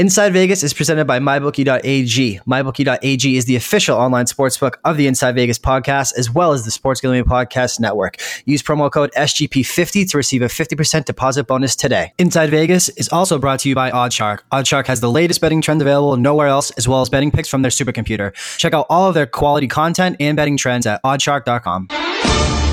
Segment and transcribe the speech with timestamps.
[0.00, 2.40] Inside Vegas is presented by MyBookie.ag.
[2.48, 6.70] MyBookie.ag is the official online sportsbook of the Inside Vegas podcast, as well as the
[6.70, 8.16] Sports Gambling Podcast Network.
[8.46, 12.14] Use promo code SGP50 to receive a 50% deposit bonus today.
[12.16, 14.38] Inside Vegas is also brought to you by Oddshark.
[14.50, 17.60] Oddshark has the latest betting trends available nowhere else, as well as betting picks from
[17.60, 18.32] their supercomputer.
[18.56, 22.69] Check out all of their quality content and betting trends at oddshark.com.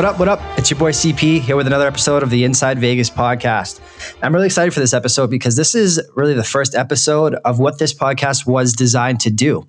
[0.00, 0.18] What up?
[0.18, 0.40] What up?
[0.58, 3.80] It's your boy CP here with another episode of the Inside Vegas podcast.
[4.22, 7.78] I'm really excited for this episode because this is really the first episode of what
[7.78, 9.68] this podcast was designed to do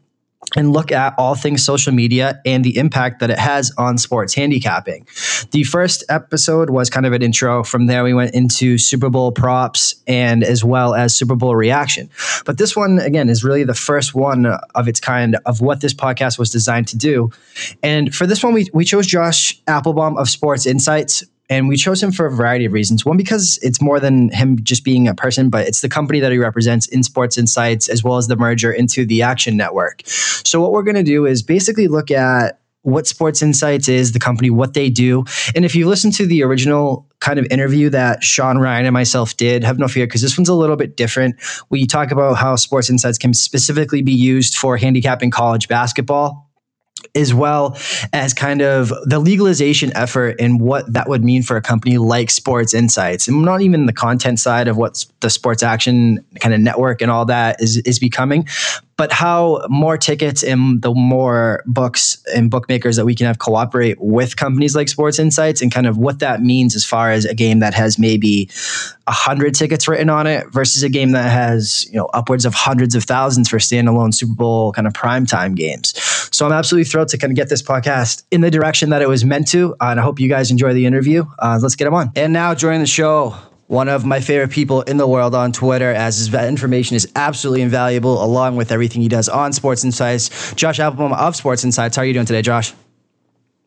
[0.55, 4.33] and look at all things social media and the impact that it has on sports
[4.33, 5.07] handicapping.
[5.51, 7.63] The first episode was kind of an intro.
[7.63, 12.09] From there, we went into Super Bowl props and as well as Super Bowl reaction.
[12.45, 15.93] But this one, again, is really the first one of its kind of what this
[15.93, 17.31] podcast was designed to do.
[17.81, 22.01] And for this one, we, we chose Josh Appelbaum of Sports Insights and we chose
[22.01, 23.05] him for a variety of reasons.
[23.05, 26.31] One, because it's more than him just being a person, but it's the company that
[26.31, 30.01] he represents in Sports Insights, as well as the merger into the Action Network.
[30.05, 34.19] So, what we're going to do is basically look at what Sports Insights is, the
[34.19, 35.25] company, what they do.
[35.53, 39.35] And if you listen to the original kind of interview that Sean Ryan and myself
[39.35, 41.35] did, have no fear, because this one's a little bit different.
[41.69, 46.50] We talk about how Sports Insights can specifically be used for handicapping college basketball
[47.15, 47.77] as well
[48.13, 52.29] as kind of the legalization effort and what that would mean for a company like
[52.29, 56.61] Sports Insights, and not even the content side of what the Sports Action kind of
[56.61, 58.47] network and all that is is becoming,
[59.01, 63.99] but how more tickets and the more books and bookmakers that we can have cooperate
[63.99, 67.33] with companies like Sports Insights and kind of what that means as far as a
[67.33, 68.47] game that has maybe
[69.07, 72.53] a hundred tickets written on it versus a game that has you know upwards of
[72.53, 75.99] hundreds of thousands for standalone Super Bowl kind of primetime games.
[76.31, 79.09] So I'm absolutely thrilled to kind of get this podcast in the direction that it
[79.09, 81.25] was meant to, and I hope you guys enjoy the interview.
[81.39, 82.11] Uh, let's get them on.
[82.15, 83.35] And now joining the show,
[83.71, 87.61] one of my favorite people in the world on Twitter, as his information is absolutely
[87.61, 90.53] invaluable, along with everything he does on Sports Insights.
[90.55, 91.95] Josh Appelbaum of Sports Insights.
[91.95, 92.73] How are you doing today, Josh?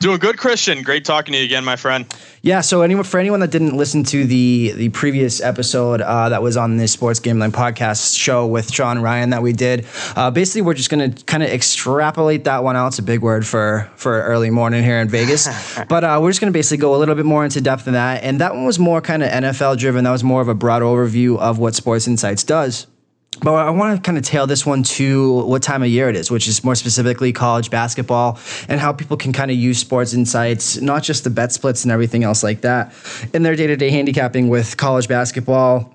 [0.05, 0.83] Doing good, Christian.
[0.83, 2.05] Great talking to you again, my friend.
[2.43, 2.61] Yeah.
[2.61, 6.59] So, anyone for anyone that didn't listen to the the previous episode uh, that was
[6.59, 10.75] on the Sports Gambling podcast show with Sean Ryan that we did, uh, basically we're
[10.75, 12.89] just going to kind of extrapolate that one out.
[12.89, 15.49] It's a big word for for early morning here in Vegas,
[15.89, 17.95] but uh, we're just going to basically go a little bit more into depth than
[17.95, 18.23] that.
[18.23, 20.05] And that one was more kind of NFL driven.
[20.05, 22.89] That was more of a broad overview of what Sports Insights does.
[23.43, 26.17] But I want to kind of tail this one to what time of year it
[26.17, 30.15] is, which is more specifically college basketball and how people can kind of use sports
[30.15, 32.95] insights, not just the bet splits and everything else like that,
[33.33, 35.95] in their day to day handicapping with college basketball.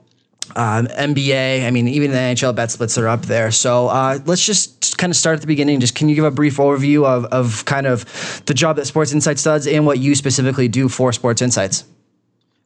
[0.56, 3.52] Um, NBA, I mean, even the NHL bet splits are up there.
[3.52, 5.80] So uh, let's just kind of start at the beginning.
[5.80, 9.14] Just can you give a brief overview of, of kind of the job that Sports
[9.14, 11.84] Insights does and what you specifically do for Sports Insights?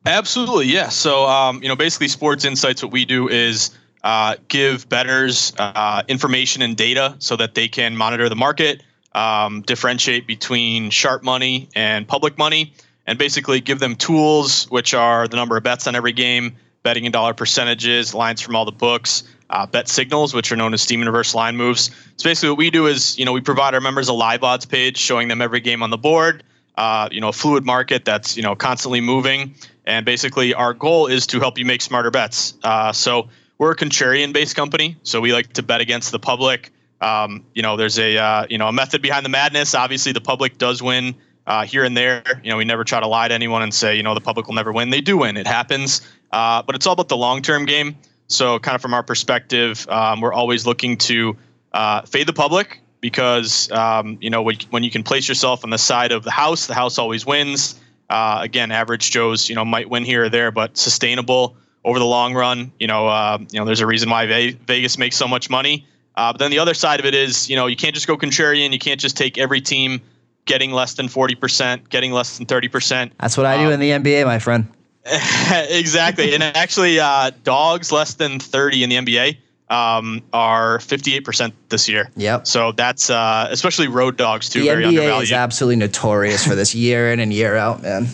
[0.05, 0.89] Absolutely, yeah.
[0.89, 3.71] So, um, you know, basically, Sports Insights, what we do is
[4.03, 8.83] uh, give bettors uh, information and data so that they can monitor the market,
[9.13, 12.73] um, differentiate between sharp money and public money,
[13.07, 17.05] and basically give them tools, which are the number of bets on every game, betting
[17.05, 20.81] and dollar percentages, lines from all the books, uh, bet signals, which are known as
[20.81, 21.91] steam and reverse line moves.
[22.17, 24.65] So basically, what we do is, you know, we provide our members a live odds
[24.65, 26.43] page showing them every game on the board.
[26.75, 29.53] Uh, you know, a fluid market that's you know constantly moving,
[29.85, 32.55] and basically, our goal is to help you make smarter bets.
[32.63, 33.29] Uh, so
[33.63, 36.69] we're a contrarian based company, so we like to bet against the public.
[36.99, 39.73] Um, you know, there's a uh, you know a method behind the madness.
[39.73, 41.15] Obviously, the public does win
[41.47, 42.23] uh, here and there.
[42.43, 44.47] You know, we never try to lie to anyone and say you know the public
[44.47, 44.89] will never win.
[44.89, 45.37] They do win.
[45.37, 46.01] It happens,
[46.33, 47.95] uh, but it's all about the long term game.
[48.27, 51.37] So, kind of from our perspective, um, we're always looking to
[51.71, 55.69] uh, fade the public because um, you know when, when you can place yourself on
[55.69, 57.79] the side of the house, the house always wins.
[58.09, 62.05] Uh, again, average Joes, you know, might win here or there, but sustainable over the
[62.05, 62.71] long run.
[62.79, 65.85] You know, uh, you know, there's a reason why Vegas makes so much money.
[66.15, 68.17] Uh, but then the other side of it is, you know, you can't just go
[68.17, 68.71] contrarian.
[68.71, 70.01] You can't just take every team
[70.45, 73.11] getting less than 40%, getting less than 30%.
[73.19, 74.67] That's what I do um, in the NBA, my friend.
[75.69, 76.33] exactly.
[76.33, 79.37] and actually, uh, dogs less than 30 in the NBA
[79.69, 82.09] um, are 58% this year.
[82.15, 82.47] Yep.
[82.47, 84.61] So that's uh, especially road dogs too.
[84.61, 85.23] The very NBA undervalued.
[85.23, 88.07] is absolutely notorious for this year in and year out, man.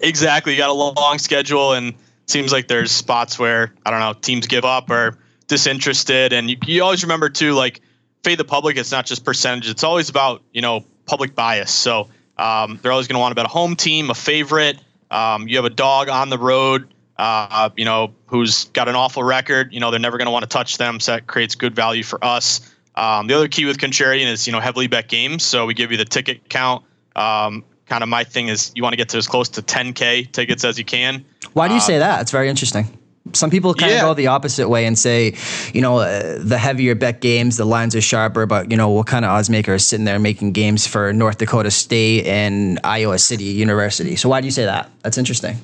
[0.00, 0.52] Exactly.
[0.52, 1.94] You got a long schedule, and
[2.32, 6.56] seems like there's spots where I don't know teams give up or disinterested, and you,
[6.66, 7.80] you always remember too, like
[8.24, 8.76] fade the public.
[8.76, 11.70] It's not just percentage; it's always about you know public bias.
[11.70, 12.08] So
[12.38, 14.78] um, they're always going to want to bet a home team, a favorite.
[15.10, 19.22] Um, you have a dog on the road, uh, you know, who's got an awful
[19.22, 19.72] record.
[19.72, 21.00] You know, they're never going to want to touch them.
[21.00, 22.72] So that creates good value for us.
[22.94, 25.44] Um, the other key with Contrarian is you know heavily bet games.
[25.44, 26.84] So we give you the ticket count.
[27.14, 30.32] Um, kind of my thing is you want to get to as close to 10k
[30.32, 31.22] tickets as you can.
[31.52, 32.22] Why do you say that?
[32.22, 32.86] It's very interesting.
[33.34, 33.98] Some people kind Yeah.
[33.98, 35.34] of go the opposite way and say,
[35.74, 39.06] you know, uh, the heavier bet games, the lines are sharper, but you know, what
[39.06, 43.18] kind of odds maker is sitting there making games for North Dakota State and Iowa
[43.18, 44.16] City University?
[44.16, 44.88] So why do you say that?
[45.02, 45.58] That's interesting.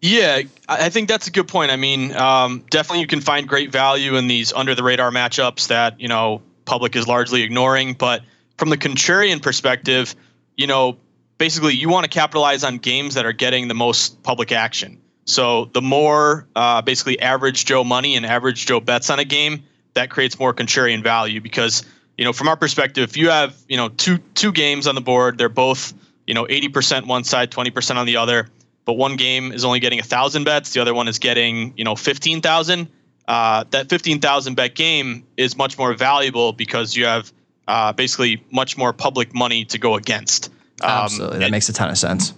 [0.00, 0.40] Yeah,
[0.70, 1.70] I I think that's a good point.
[1.70, 5.68] I mean, um, definitely you can find great value in these under the radar matchups
[5.68, 7.92] that you know public is largely ignoring.
[7.92, 8.22] But
[8.56, 10.16] from the contrarian perspective,
[10.56, 10.96] you know,
[11.38, 15.00] basically you want to capitalize on games that are getting the most public action.
[15.24, 19.64] So the more uh, basically average Joe money and average Joe bets on a game,
[19.94, 21.84] that creates more contrarian value because
[22.16, 25.00] you know from our perspective, if you have you know two two games on the
[25.00, 25.92] board, they're both
[26.26, 28.48] you know 80% one side, 20% on the other
[28.84, 31.84] but one game is only getting a thousand bets, the other one is getting you
[31.84, 32.88] know fifteen thousand.
[33.28, 37.32] Uh, that fifteen thousand bet game is much more valuable because you have
[37.68, 40.50] uh, basically much more public money to go against.
[40.82, 41.38] Um, Absolutely.
[41.38, 42.34] that and- makes a ton of sense.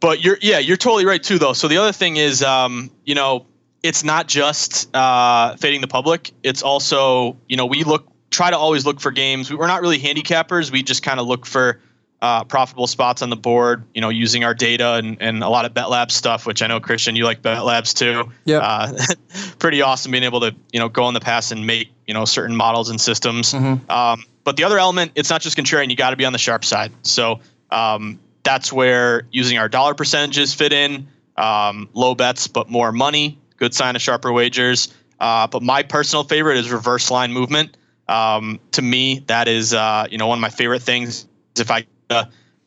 [0.00, 1.52] but you're yeah, you're totally right too though.
[1.52, 3.46] So the other thing is, um, you know,
[3.82, 6.32] it's not just uh, fading the public.
[6.42, 9.50] It's also you know we look try to always look for games.
[9.50, 10.70] We- We're not really handicappers.
[10.70, 11.80] We just kind of look for
[12.20, 13.84] uh, profitable spots on the board.
[13.94, 16.68] You know, using our data and, and a lot of Bet Labs stuff, which I
[16.68, 18.30] know Christian you like Bet Labs too.
[18.44, 18.58] Yeah.
[18.58, 18.96] Uh,
[19.58, 22.24] pretty awesome being able to you know go in the past and make you know
[22.24, 23.52] certain models and systems.
[23.54, 25.90] Um, but the other element, it's not just contrarian.
[25.90, 26.90] You got to be on the sharp side.
[27.02, 27.40] So
[27.72, 31.08] um, that's where using our dollar percentages fit in.
[31.36, 33.38] Um, low bets, but more money.
[33.56, 34.92] Good sign of sharper wagers.
[35.18, 37.76] Uh, but my personal favorite is reverse line movement.
[38.08, 41.26] Um, to me, that is uh, you know one of my favorite things.
[41.58, 42.24] If I uh,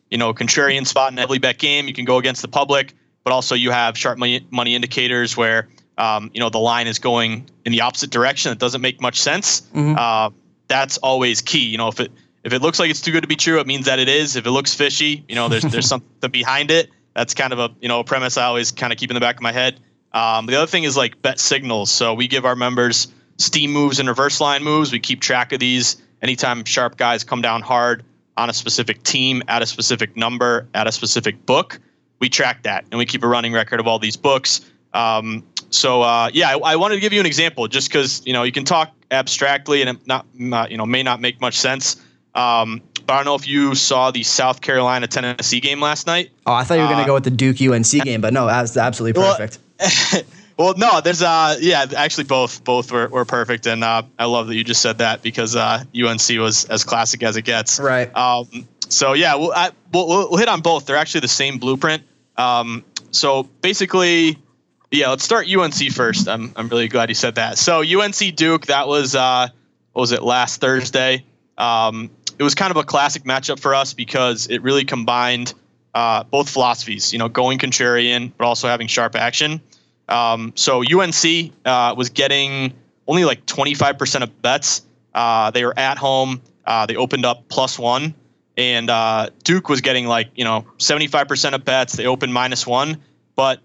[0.10, 2.94] you know contrarian spot in a heavily bet game, you can go against the public,
[3.24, 5.68] but also you have sharp money, money indicators where
[5.98, 8.52] um, you know the line is going in the opposite direction.
[8.52, 9.62] It doesn't make much sense.
[9.98, 10.32] Uh,
[10.68, 11.66] that's always key.
[11.66, 12.12] You know, if it
[12.46, 14.36] if it looks like it's too good to be true, it means that it is.
[14.36, 16.92] If it looks fishy, you know, there's there's something behind it.
[17.16, 19.20] That's kind of a you know a premise I always kind of keep in the
[19.20, 19.80] back of my head.
[20.14, 21.92] Um, the other thing is like bet signals.
[21.92, 23.08] So we give our members
[23.40, 24.92] steam moves and reverse line moves.
[24.92, 25.98] We keep track of these.
[26.22, 28.04] Anytime sharp guys come down hard
[28.38, 31.80] on a specific team at a specific number at a specific book,
[32.20, 34.62] we track that and we keep a running record of all these books.
[34.94, 38.34] Um, so uh, yeah, I, I wanted to give you an example just because you
[38.34, 41.58] know you can talk abstractly and it not, not you know may not make much
[41.58, 41.98] sense.
[42.36, 46.32] Um, but I don't know if you saw the South Carolina Tennessee game last night.
[46.46, 48.34] Oh, I thought you were going to Uh, go with the Duke UNC game, but
[48.34, 49.60] no, that's absolutely Well, perfect.
[50.58, 54.48] well, no, there's uh yeah, actually both both were, were perfect, and uh, I love
[54.48, 57.80] that you just said that because uh, UNC was as classic as it gets.
[57.80, 58.14] Right.
[58.16, 60.86] Um, so yeah, we'll, I, we'll we'll hit on both.
[60.86, 62.04] They're actually the same blueprint.
[62.38, 64.38] Um, so basically,
[64.92, 66.28] yeah, let's start UNC first.
[66.28, 67.58] I'm I'm really glad you said that.
[67.58, 69.48] So UNC Duke, that was uh,
[69.94, 71.24] what was it last Thursday?
[71.58, 75.54] Um, it was kind of a classic matchup for us because it really combined
[75.94, 77.14] uh, both philosophies.
[77.14, 79.62] You know, going contrarian, but also having sharp action.
[80.08, 82.74] Um, so UNC uh, was getting
[83.08, 84.84] only like 25% of bets.
[85.14, 86.42] Uh, they were at home.
[86.66, 88.14] Uh, they opened up plus one,
[88.58, 91.94] and uh, Duke was getting like you know 75% of bets.
[91.94, 92.98] They opened minus one,
[93.36, 93.60] but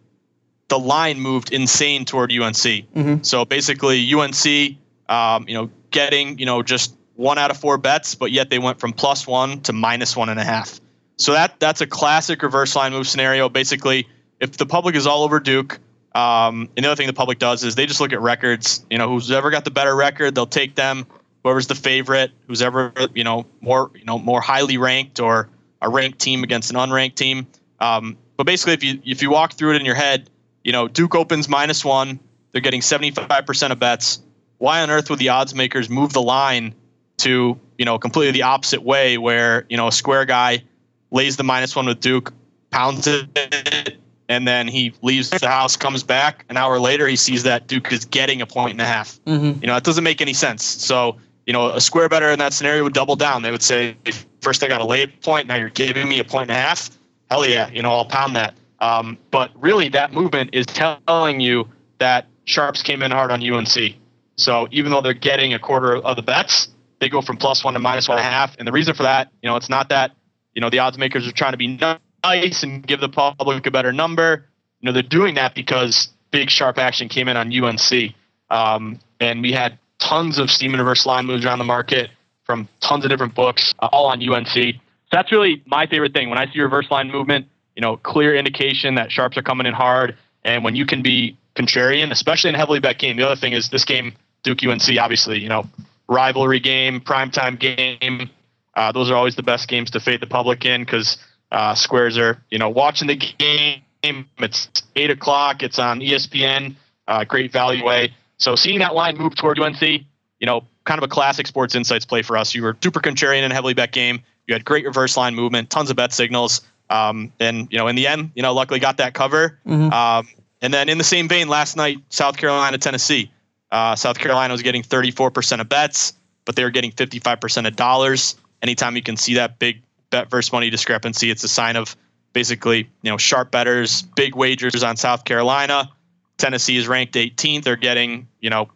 [0.68, 2.84] the line moved insane toward UNC.
[3.22, 4.76] So basically, UNC,
[5.08, 8.58] um, you know, getting you know just one out of four bets, but yet they
[8.58, 10.80] went from plus one to minus one and a half.
[11.18, 13.50] So that that's a classic reverse line move scenario.
[13.50, 14.08] Basically,
[14.40, 15.78] if the public is all over Duke,
[16.14, 18.84] um, and the other thing the public does is they just look at records.
[18.88, 21.06] You know, who's ever got the better record, they'll take them.
[21.44, 25.50] Whoever's the favorite, who's ever you know more you know more highly ranked or
[25.82, 27.46] a ranked team against an unranked team.
[27.80, 30.30] Um, but basically, if you if you walk through it in your head,
[30.64, 32.18] you know Duke opens minus one.
[32.52, 34.22] They're getting seventy five percent of bets.
[34.56, 36.74] Why on earth would the odds makers move the line
[37.22, 40.62] to you know completely the opposite way, where you know a square guy
[41.10, 42.32] lays the minus one with Duke,
[42.70, 43.96] pounds it,
[44.30, 47.92] and then he leaves the house, comes back an hour later, he sees that Duke
[47.92, 49.18] is getting a point and a half.
[49.60, 50.64] You know, it doesn't make any sense.
[50.64, 53.42] So, you know, a square better in that scenario would double down.
[53.42, 53.96] They would say,
[54.40, 56.90] first I got a late point, now you're giving me a point and a half.
[57.28, 58.54] Hell yeah, you know, I'll pound that.
[58.78, 63.96] Um, but really, that movement is telling you that sharps came in hard on UNC.
[64.36, 66.68] So even though they're getting a quarter of the bets,
[67.00, 68.56] they go from plus one to minus one and a half.
[68.58, 70.12] And the reason for that, you know, it's not that,
[70.54, 71.78] you know, the odds makers are trying to be
[72.22, 74.46] nice and give the public a better number.
[74.80, 78.14] You know, they're doing that because big sharp action came in on UNC.
[78.50, 82.10] Um, and we had tons of steam and reverse line moves around the market
[82.44, 84.48] from tons of different books, uh, all on UNC.
[84.48, 84.72] So
[85.12, 86.30] that's really my favorite thing.
[86.30, 89.74] When I see reverse line movement, you know, clear indication that sharps are coming in
[89.74, 90.16] hard.
[90.44, 93.52] And when you can be contrarian, especially in a heavily bet game, the other thing
[93.52, 95.66] is this game, Duke UNC, obviously, you know,
[96.10, 98.28] rivalry game, primetime game.
[98.74, 101.16] Uh, those are always the best games to fade the public in because
[101.52, 104.26] uh, squares are, you know, watching the game.
[104.38, 105.62] It's eight o'clock.
[105.62, 106.76] It's on ESPN.
[107.06, 108.14] Uh, great value way.
[108.38, 112.04] So seeing that line move toward UNC, you know, kind of a classic sports insights
[112.04, 112.54] play for us.
[112.54, 114.22] You were super contrarian in a heavily bet game.
[114.46, 116.62] You had great reverse line movement, tons of bet signals.
[116.88, 119.58] Um, and you know, in the end, you know, luckily got that cover.
[119.66, 119.92] Mm-hmm.
[119.92, 120.28] Um,
[120.62, 123.30] and then in the same vein, last night, South Carolina, Tennessee.
[123.72, 126.12] Uh, South Carolina was getting 34% of bets,
[126.44, 128.36] but they were getting 55% of dollars.
[128.62, 131.96] Anytime you can see that big bet versus money discrepancy, it's a sign of
[132.32, 135.90] basically, you know, sharp betters, big wagers on South Carolina.
[136.36, 137.64] Tennessee is ranked 18th.
[137.64, 138.70] They're getting, you know,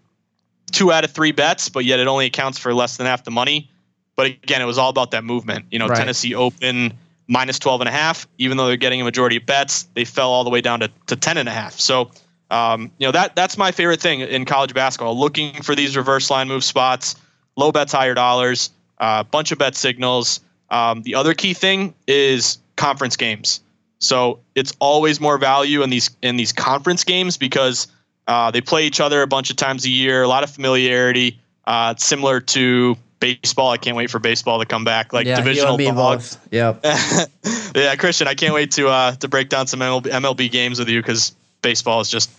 [0.73, 3.31] two out of three bets, but yet it only accounts for less than half the
[3.31, 3.71] money.
[4.17, 5.67] But again, it was all about that movement.
[5.71, 5.99] You know, right.
[5.99, 6.93] Tennessee open
[7.27, 10.31] minus 12 and a half, even though they're getting a majority of bets, they fell
[10.31, 11.79] all the way down to, to 10 and a half.
[11.81, 12.11] So,
[12.51, 16.31] um, you know, that that's my favorite thing in college basketball, looking for these reverse
[16.31, 17.17] line move spots,
[17.57, 20.41] low bets, higher dollars, a uh, bunch of bet signals.
[20.71, 23.61] Um, the other key thing is conference games.
[23.99, 27.87] So it's always more value in these in these conference games because
[28.27, 31.41] uh, they play each other a bunch of times a year, a lot of familiarity.
[31.67, 33.71] Uh, similar to baseball.
[33.71, 36.37] I can't wait for baseball to come back, like yeah, divisional dogs.
[36.51, 36.81] Yep.
[37.75, 40.89] yeah, Christian, I can't wait to uh, to break down some MLB, MLB games with
[40.91, 42.30] you because baseball is just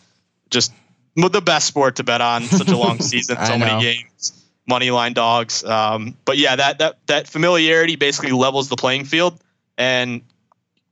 [0.50, 0.72] just
[1.16, 2.44] the best sport to bet on.
[2.44, 5.66] Such a long season, so many games, money line dogs.
[5.66, 9.38] Um, but yeah, that that that familiarity basically levels the playing field
[9.78, 10.22] and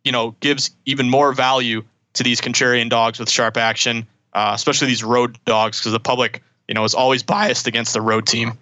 [0.04, 4.88] you know gives even more value to these contrarian dogs with sharp action, uh, especially
[4.88, 8.58] these road dogs because the public you know is always biased against the road team.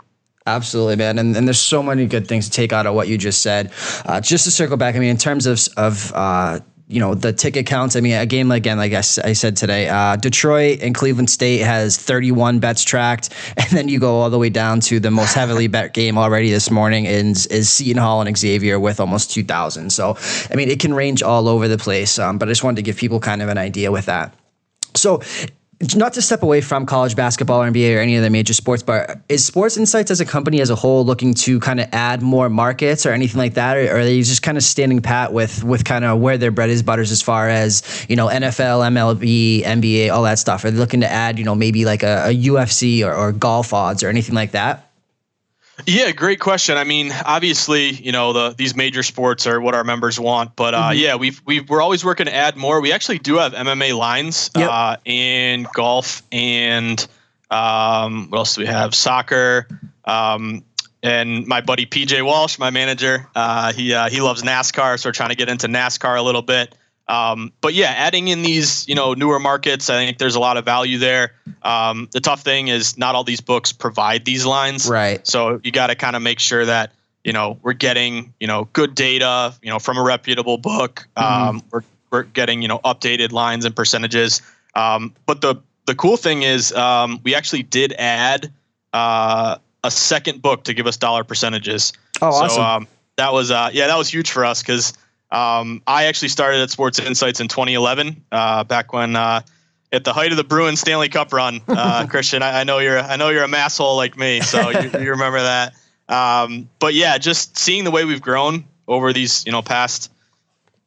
[0.47, 1.19] Absolutely, man.
[1.19, 3.71] And, and there's so many good things to take out of what you just said.
[4.05, 6.59] Uh, just to circle back, I mean, in terms of, of uh,
[6.91, 7.95] you know the ticket counts.
[7.95, 11.29] I mean, a game like again, like I, I said today, uh, Detroit and Cleveland
[11.29, 15.09] State has 31 bets tracked, and then you go all the way down to the
[15.09, 19.31] most heavily bet game already this morning is is Seton Hall and Xavier with almost
[19.31, 19.89] 2,000.
[19.91, 20.17] So,
[20.51, 22.19] I mean, it can range all over the place.
[22.19, 24.33] Um, but I just wanted to give people kind of an idea with that.
[24.95, 25.21] So
[25.95, 28.83] not to step away from college basketball or NBA or any of the major sports,
[28.83, 32.21] but is Sports Insights as a company as a whole looking to kind of add
[32.21, 35.63] more markets or anything like that, or, are they just kind of standing pat with
[35.63, 39.63] with kind of where their bread is butters as far as you know NFL, MLB,
[39.63, 40.63] NBA, all that stuff?
[40.63, 43.73] Are they looking to add you know maybe like a, a UFC or, or golf
[43.73, 44.90] odds or anything like that?
[45.87, 46.77] Yeah, great question.
[46.77, 50.73] I mean, obviously, you know, the these major sports are what our members want, but
[50.73, 50.99] uh, mm-hmm.
[50.99, 52.81] yeah, we've we we're always working to add more.
[52.81, 54.69] We actually do have MMA lines yep.
[54.71, 57.05] uh, in golf and
[57.49, 58.95] um, what else do we have?
[58.95, 59.67] Soccer.
[60.05, 60.63] Um,
[61.03, 65.13] and my buddy PJ Walsh, my manager, uh, he uh, he loves NASCAR, so we're
[65.13, 66.75] trying to get into NASCAR a little bit.
[67.11, 70.55] Um, but yeah, adding in these you know newer markets, I think there's a lot
[70.55, 71.33] of value there.
[71.61, 75.25] Um, the tough thing is not all these books provide these lines, right?
[75.27, 76.93] So you got to kind of make sure that
[77.25, 81.05] you know we're getting you know good data, you know from a reputable book.
[81.17, 81.49] Mm-hmm.
[81.49, 84.41] Um, we're we're getting you know updated lines and percentages.
[84.73, 85.55] Um, but the
[85.87, 88.53] the cool thing is um, we actually did add
[88.93, 91.91] uh, a second book to give us dollar percentages.
[92.21, 92.49] Oh, awesome!
[92.49, 92.87] So, um,
[93.17, 94.93] that was uh, yeah, that was huge for us because
[95.31, 99.41] um, I actually started at Sports Insights in 2011, uh, back when uh,
[99.91, 101.61] at the height of the Bruins Stanley Cup run.
[101.67, 104.89] Uh, Christian, I, I, know you're I know you're a masshole like me, so you,
[104.99, 105.73] you remember that.
[106.09, 110.11] Um, but yeah, just seeing the way we've grown over these you know past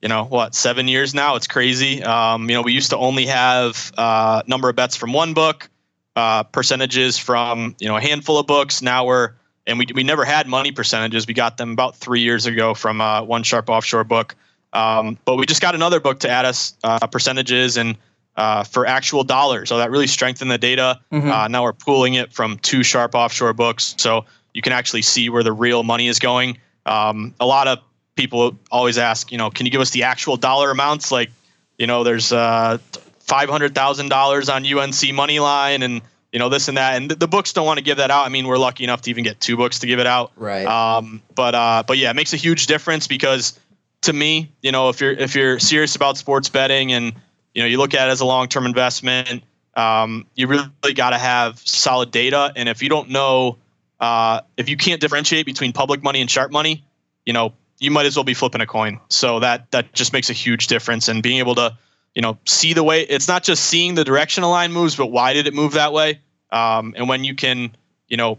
[0.03, 2.03] you know what seven years now, it's crazy.
[2.03, 5.71] Um, you know, we used to only have uh, number of bets from one book,
[6.17, 8.83] uh, percentages from you know a handful of books.
[8.83, 9.33] Now we're
[9.67, 11.27] and we, we never had money percentages.
[11.27, 14.37] We got them about three years ago from uh, one sharp offshore book.
[14.73, 17.97] Um, but we just got another book to add us uh, percentages and
[18.37, 19.69] uh, for actual dollars.
[19.69, 21.01] So that really strengthened the data.
[21.13, 21.31] Mm-hmm.
[21.31, 25.29] Uh, now we're pooling it from two sharp offshore books, so you can actually see
[25.29, 26.59] where the real money is going.
[26.87, 27.79] Um, a lot of
[28.17, 31.13] people always ask, you know, can you give us the actual dollar amounts?
[31.13, 31.31] Like,
[31.79, 32.79] you know, there's uh,
[33.21, 36.03] five hundred thousand dollars on UNC money line and
[36.35, 38.29] you know this and that and the, books don't want to give that out i
[38.29, 41.23] mean we're lucky enough to even get two books to give it out right um,
[41.35, 43.59] but uh, but yeah it makes a huge difference because
[44.03, 47.15] to me you know if you're if you're serious about sports betting and
[47.55, 49.43] you know you look at it as a long-term investment
[49.77, 52.53] um, you really got to have solid data.
[52.55, 53.59] And if you don't know,
[54.01, 56.85] uh, if you can't differentiate between public money and sharp money,
[57.27, 59.01] you know, you might as well be flipping a coin.
[59.09, 61.09] So that that just makes a huge difference.
[61.09, 61.77] And being able to,
[62.15, 65.07] you know, see the way it's not just seeing the direction a line moves, but
[65.07, 66.21] why did it move that way?
[66.55, 67.77] Um, and when you can,
[68.09, 68.39] you know,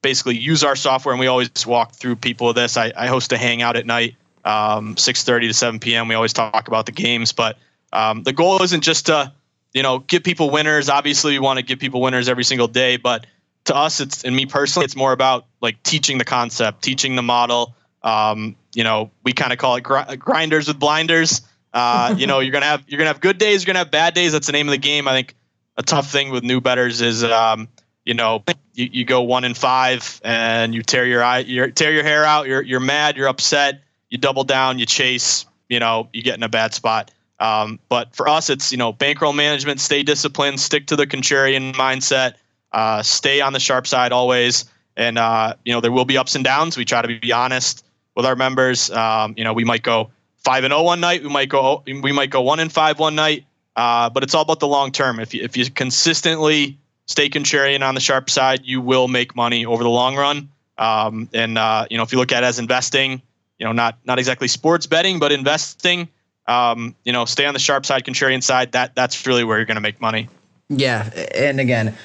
[0.00, 2.76] basically use our software, and we always walk through people this.
[2.76, 6.08] I, I host a hangout at night, um, 6:30 to 7 p.m.
[6.08, 7.58] We always talk about the games, but
[7.92, 9.32] um, the goal isn't just to
[9.76, 10.88] you know, give people winners.
[10.88, 13.26] Obviously, we want to give people winners every single day, but
[13.64, 17.22] to us, it's and me personally, it's more about like teaching the concept, teaching the
[17.22, 17.74] model.
[18.02, 21.42] Um, you know, we kind of call it gr- grinders with blinders.
[21.74, 24.14] Uh, you know, you're gonna have you're gonna have good days, you're gonna have bad
[24.14, 24.32] days.
[24.32, 25.06] That's the name of the game.
[25.08, 25.34] I think
[25.76, 27.68] a tough thing with new betters is, um,
[28.04, 28.42] you know,
[28.74, 32.24] you, you go one in five and you tear your eye, you tear your hair
[32.24, 32.46] out.
[32.46, 33.82] You're you're mad, you're upset.
[34.10, 35.44] You double down, you chase.
[35.68, 37.10] You know, you get in a bad spot.
[37.38, 41.74] Um, but for us, it's you know bankroll management, stay disciplined, stick to the contrarian
[41.74, 42.34] mindset,
[42.72, 44.64] uh, stay on the sharp side always,
[44.96, 46.76] and uh, you know there will be ups and downs.
[46.76, 48.90] We try to be honest with our members.
[48.90, 52.12] Um, you know we might go five and oh one night, we might go we
[52.12, 53.44] might go one and five one night,
[53.76, 55.20] uh, but it's all about the long term.
[55.20, 59.64] If you, if you consistently stay contrarian on the sharp side, you will make money
[59.64, 60.48] over the long run.
[60.78, 63.22] Um, and uh, you know if you look at it as investing,
[63.58, 66.08] you know not not exactly sports betting, but investing
[66.48, 68.72] um, you know, stay on the sharp side, contrarian side.
[68.72, 70.28] That that's really where you're going to make money.
[70.68, 71.96] Yeah, and again,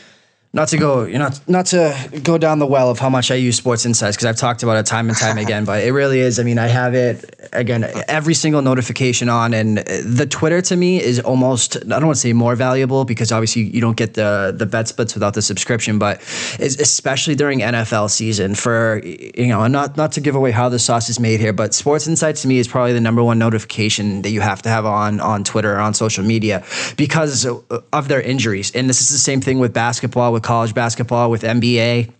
[0.53, 3.35] not to go, you know, not to go down the well of how much I
[3.35, 5.63] use Sports Insights because I've talked about it time and time again.
[5.63, 6.39] But it really is.
[6.39, 11.01] I mean, I have it again every single notification on, and the Twitter to me
[11.01, 14.53] is almost I don't want to say more valuable because obviously you don't get the
[14.53, 16.19] the bet splits without the subscription, but
[16.59, 21.09] especially during NFL season for you know, not not to give away how the sauce
[21.09, 24.31] is made here, but Sports Insights to me is probably the number one notification that
[24.31, 26.65] you have to have on on Twitter or on social media
[26.97, 30.33] because of their injuries, and this is the same thing with basketball.
[30.33, 32.11] With with college basketball, with NBA.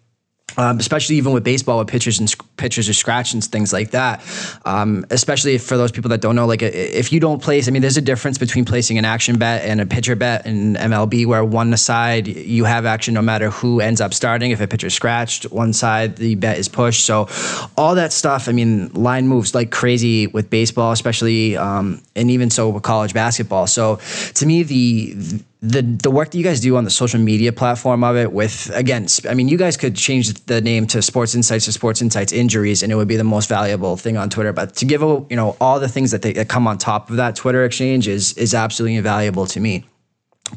[0.58, 4.22] Um, especially even with baseball, with pitchers and pitchers or scratch and things like that.
[4.66, 7.82] Um, especially for those people that don't know, like if you don't place, I mean,
[7.82, 11.46] there's a difference between placing an action bet and a pitcher bet in MLB, where
[11.46, 14.52] one side you have action no matter who ends up starting.
[14.52, 17.06] If a pitcher scratched, one side the bet is pushed.
[17.06, 17.30] So
[17.78, 18.50] all that stuff.
[18.50, 23.14] I mean, line moves like crazy with baseball, especially, um, and even so with college
[23.14, 23.68] basketball.
[23.68, 24.02] So
[24.34, 27.54] to me, the the the the work that you guys do on the social media
[27.54, 31.36] platform of it with again i mean you guys could change the name to sports
[31.36, 34.52] insights to sports insights injuries and it would be the most valuable thing on twitter.
[34.52, 37.18] But to give you know all the things that, they, that come on top of
[37.18, 39.86] that twitter exchange is is absolutely invaluable to me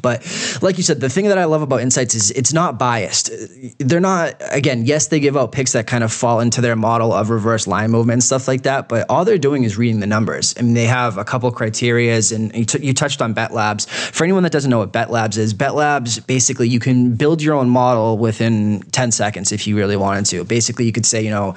[0.01, 0.23] but
[0.61, 3.29] like you said, the thing that I love about Insights is it's not biased.
[3.79, 7.13] They're not, again, yes, they give out picks that kind of fall into their model
[7.13, 10.07] of reverse line movement and stuff like that, but all they're doing is reading the
[10.07, 10.53] numbers.
[10.57, 13.85] I mean, they have a couple criterias, and you, t- you touched on Bet Labs.
[13.85, 17.41] For anyone that doesn't know what Bet Labs is, Bet Labs basically you can build
[17.41, 20.43] your own model within 10 seconds if you really wanted to.
[20.43, 21.55] Basically, you could say, you know,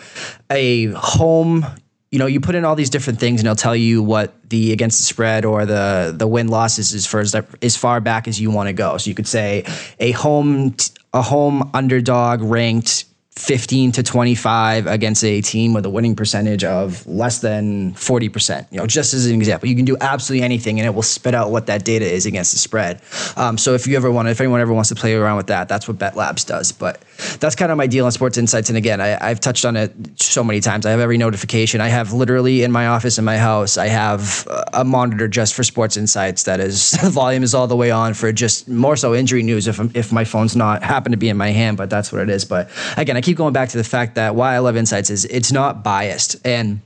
[0.51, 1.67] a home
[2.11, 4.73] you know, you put in all these different things, and it'll tell you what the
[4.73, 8.41] against the spread or the the win losses is for as, as far back as
[8.41, 8.97] you want to go.
[8.97, 9.65] So you could say
[10.01, 10.75] a home
[11.13, 13.05] a home underdog ranked
[13.39, 18.67] 15 to 25 against a team with a winning percentage of less than 40%.
[18.71, 21.35] You know, just as an example, you can do absolutely anything and it will spit
[21.35, 23.01] out what that data is against the spread.
[23.37, 25.69] Um, so if you ever want, if anyone ever wants to play around with that,
[25.69, 26.73] that's what Bet Labs does.
[26.73, 27.01] But
[27.39, 28.71] that's kind of my deal on Sports Insights.
[28.71, 30.85] And again, I, have touched on it so many times.
[30.85, 31.81] I have every notification.
[31.81, 35.63] I have literally in my office in my house, I have a monitor just for
[35.63, 39.15] Sports Insights that is the volume is all the way on for just more so
[39.15, 42.13] injury news if if my phone's not happen to be in my hand, but that's
[42.13, 42.45] what it is.
[42.45, 45.27] But again, I keep going back to the fact that why I love insights is
[45.27, 46.37] it's not biased.
[46.47, 46.81] And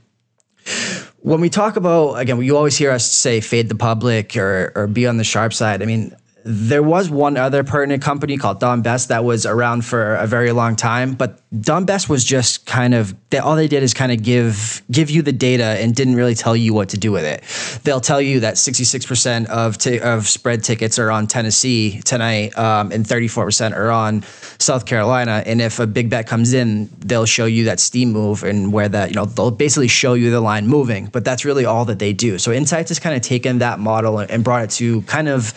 [1.21, 4.87] when we talk about again, you always hear us say fade the public or or
[4.87, 5.81] be on the sharp side.
[5.81, 6.13] I mean,
[6.45, 10.51] there was one other pertinent company called Don Best that was around for a very
[10.51, 14.11] long time, but Don Best was just kind of they, all they did is kind
[14.11, 17.23] of give give you the data and didn't really tell you what to do with
[17.23, 17.43] it.
[17.83, 22.91] They'll tell you that 66% of t- of spread tickets are on Tennessee tonight, um,
[22.91, 24.23] and 34% are on
[24.59, 25.43] South Carolina.
[25.45, 28.89] And if a big bet comes in, they'll show you that steam move and where
[28.89, 31.05] that you know they'll basically show you the line moving.
[31.05, 32.37] But that's really all that they do.
[32.37, 35.53] So Insights has kind of taken that model and brought it to kind of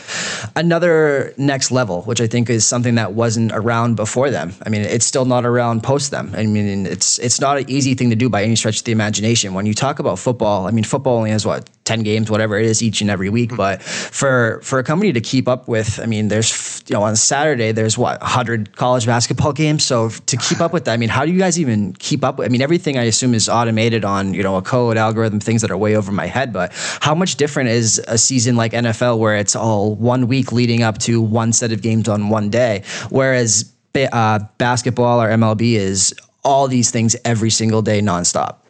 [0.55, 4.53] another another next level, which I think is something that wasn't around before them.
[4.65, 6.33] I mean, it's still not around post them.
[6.37, 8.93] I mean, it's it's not an easy thing to do by any stretch of the
[8.93, 9.55] imagination.
[9.55, 12.67] When you talk about football, I mean, football only has what 10 games, whatever it
[12.67, 13.57] is each and every week.
[13.57, 17.17] But for for a company to keep up with, I mean, there's you know on
[17.17, 19.85] Saturday there's what 100 college basketball games.
[19.85, 22.39] So to keep up with that, I mean, how do you guys even keep up?
[22.39, 25.63] with I mean, everything I assume is automated on you know a code algorithm, things
[25.63, 26.53] that are way over my head.
[26.53, 30.83] But how much different is a season like NFL where it's all one week leading
[30.83, 36.15] up to one set of games on one day, whereas uh, basketball or MLB is
[36.45, 38.66] all these things every single day nonstop.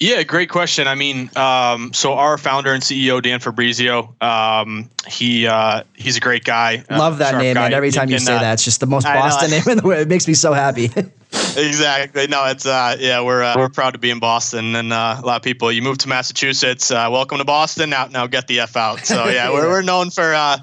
[0.00, 0.88] Yeah, great question.
[0.88, 6.20] I mean, um, so our founder and CEO Dan Fabrizio, um, he uh, he's a
[6.20, 6.84] great guy.
[6.90, 7.62] Uh, Love that name, guy.
[7.62, 7.74] man.
[7.74, 10.00] Every time you say uh, that, it's just the most Boston name in the world.
[10.00, 10.90] It makes me so happy.
[11.56, 12.26] exactly.
[12.26, 15.26] No, it's uh, yeah, we're uh, we're proud to be in Boston, and uh, a
[15.26, 15.70] lot of people.
[15.70, 16.90] You moved to Massachusetts.
[16.90, 17.90] Uh, welcome to Boston.
[17.90, 19.06] Now, now get the f out.
[19.06, 20.58] So yeah, we're we're known for uh,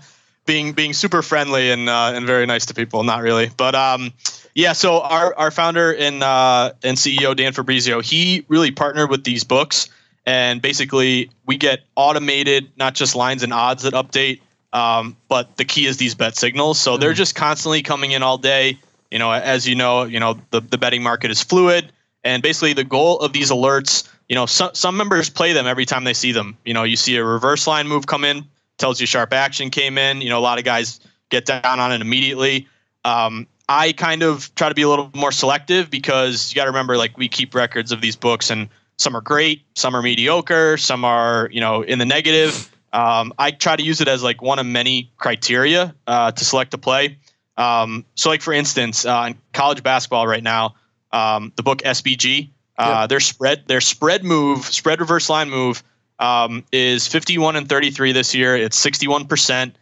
[0.46, 3.04] being being super friendly and uh, and very nice to people.
[3.04, 4.13] Not really, but um,
[4.53, 4.73] yeah.
[4.73, 9.43] So our our founder and uh, and CEO Dan Fabrizio, he really partnered with these
[9.43, 9.89] books,
[10.25, 14.41] and basically we get automated not just lines and odds that update,
[14.73, 16.79] um, but the key is these bet signals.
[16.79, 17.01] So mm-hmm.
[17.01, 18.79] they're just constantly coming in all day.
[19.09, 21.91] You know, as you know, you know the the betting market is fluid,
[22.23, 24.07] and basically the goal of these alerts.
[24.29, 26.57] You know, some some members play them every time they see them.
[26.65, 28.45] You know, you see a reverse line move come in,
[28.77, 30.21] tells you sharp action came in.
[30.21, 32.67] You know, a lot of guys get down on it immediately.
[33.03, 36.71] Um, I kind of try to be a little more selective because you got to
[36.71, 40.78] remember, like, we keep records of these books, and some are great, some are mediocre,
[40.78, 42.69] some are, you know, in the negative.
[42.93, 46.74] Um, I try to use it as like one of many criteria uh, to select
[46.74, 47.17] a play.
[47.58, 50.76] Um, so, like for instance, uh, in college basketball right now,
[51.12, 53.10] um, the book SBG, uh, yep.
[53.10, 55.84] their spread, their spread move, spread reverse line move
[56.19, 58.56] um, is 51 and 33 this year.
[58.56, 59.74] It's 61%.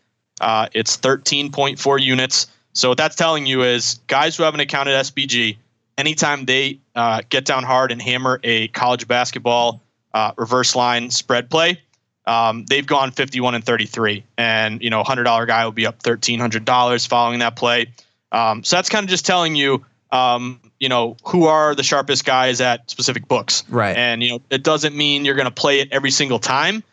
[0.41, 2.47] Uh, it's 13.4 units.
[2.73, 5.57] So what that's telling you is guys who have an account at SBG,
[5.97, 9.81] anytime they uh, get down hard and hammer a college basketball
[10.13, 11.81] uh, reverse line spread play,
[12.25, 14.23] um, they've gone 51 and 33.
[14.37, 17.91] And, you know, $100 guy will be up $1,300 following that play.
[18.31, 22.25] Um, so that's kind of just telling you um, you know, who are the sharpest
[22.25, 23.63] guys at specific books.
[23.69, 23.95] Right.
[23.95, 26.83] And, you know, it doesn't mean you're going to play it every single time.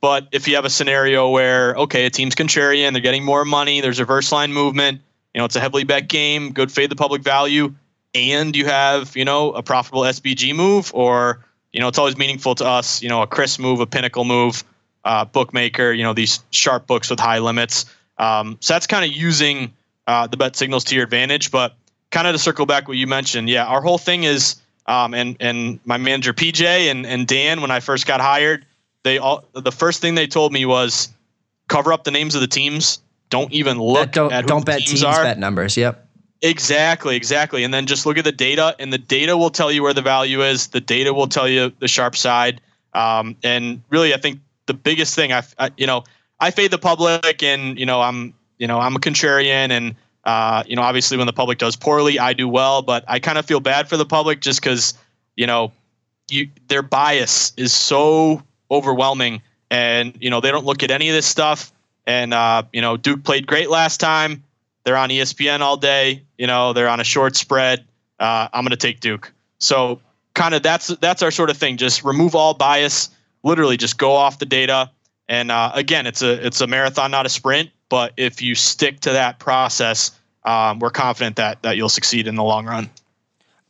[0.00, 3.80] But if you have a scenario where, okay, a team's contrarian, they're getting more money,
[3.80, 5.00] there's reverse line movement,
[5.38, 7.72] you know, it's a heavily bet game, good fade the public value,
[8.12, 12.56] and you have, you know, a profitable SBG move, or, you know, it's always meaningful
[12.56, 14.64] to us, you know, a CRIS move, a pinnacle move,
[15.04, 17.86] uh, bookmaker, you know, these sharp books with high limits.
[18.18, 19.72] Um, so that's kind of using
[20.08, 21.52] uh, the bet signals to your advantage.
[21.52, 21.76] But
[22.10, 25.36] kind of to circle back what you mentioned, yeah, our whole thing is, um, and
[25.38, 28.66] and my manager PJ and and Dan when I first got hired,
[29.04, 31.10] they all the first thing they told me was
[31.68, 32.98] cover up the names of the teams.
[33.30, 35.22] Don't even look don't, at don't bet teams, teams are.
[35.22, 35.76] bet numbers.
[35.76, 36.06] Yep.
[36.40, 37.64] Exactly, exactly.
[37.64, 40.02] And then just look at the data, and the data will tell you where the
[40.02, 40.68] value is.
[40.68, 42.60] The data will tell you the sharp side.
[42.94, 46.04] Um, and really, I think the biggest thing I, I, you know,
[46.38, 50.62] I fade the public, and you know, I'm, you know, I'm a contrarian, and uh,
[50.66, 53.46] you know, obviously when the public does poorly, I do well, but I kind of
[53.46, 54.94] feel bad for the public just because,
[55.36, 55.72] you know,
[56.30, 61.14] you their bias is so overwhelming, and you know they don't look at any of
[61.14, 61.72] this stuff.
[62.08, 64.42] And uh, you know, Duke played great last time.
[64.84, 66.22] They're on ESPN all day.
[66.38, 67.84] You know, they're on a short spread.
[68.18, 69.30] Uh, I'm going to take Duke.
[69.58, 70.00] So
[70.34, 71.76] kind of that's that's our sort of thing.
[71.76, 73.10] Just remove all bias.
[73.44, 74.90] Literally, just go off the data.
[75.28, 77.70] And uh, again, it's a it's a marathon, not a sprint.
[77.90, 80.10] But if you stick to that process,
[80.44, 82.88] um, we're confident that that you'll succeed in the long run.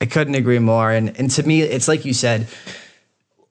[0.00, 0.92] I couldn't agree more.
[0.92, 2.46] And and to me, it's like you said,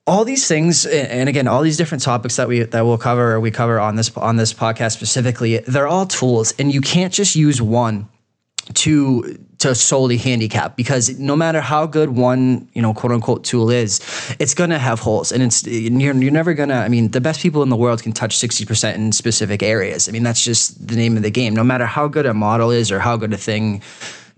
[0.07, 3.39] all these things, and again, all these different topics that we that we'll cover or
[3.41, 7.35] we cover on this on this podcast specifically, they're all tools, and you can't just
[7.35, 8.07] use one
[8.73, 13.69] to to solely handicap because no matter how good one you know quote unquote tool
[13.69, 13.99] is
[14.39, 17.21] it's going to have holes and it's you're, you're never going to i mean the
[17.21, 20.09] best people in the world can touch 60% in specific areas.
[20.09, 21.55] I mean that's just the name of the game.
[21.55, 23.81] No matter how good a model is or how good a thing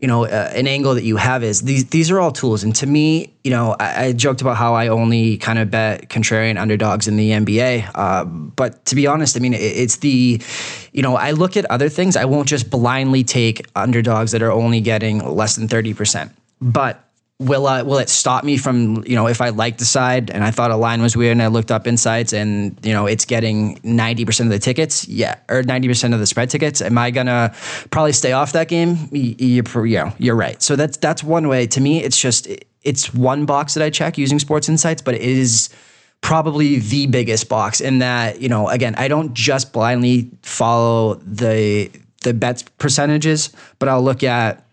[0.02, 2.64] you know, uh, an angle that you have is these these are all tools.
[2.64, 6.10] And to me, you know, I, I joked about how I only kind of bet
[6.10, 7.92] contrarian underdogs in the NBA.
[7.96, 10.42] Uh, but to be honest, I mean, it, it's the,
[10.94, 12.16] you know, I look at other things.
[12.16, 16.32] I won't just blindly take underdogs that are only getting less than thirty percent.
[16.62, 17.09] But
[17.40, 20.44] will uh, will it stop me from you know if I like the side and
[20.44, 23.26] I thought a line was weird and I looked up insights and you know it's
[23.26, 26.82] getting ninety percent of the tickets, yeah, or ninety percent of the spread tickets.
[26.82, 27.54] Am I gonna
[27.92, 29.10] probably stay off that game?
[29.12, 30.62] You, you know, you're right.
[30.62, 31.66] So that's that's one way.
[31.68, 32.48] To me, it's just
[32.84, 35.70] it's one box that I check using Sports Insights, but it is
[36.22, 41.90] probably the biggest box in that you know again I don't just blindly follow the
[42.24, 44.66] the bets percentages, but I'll look at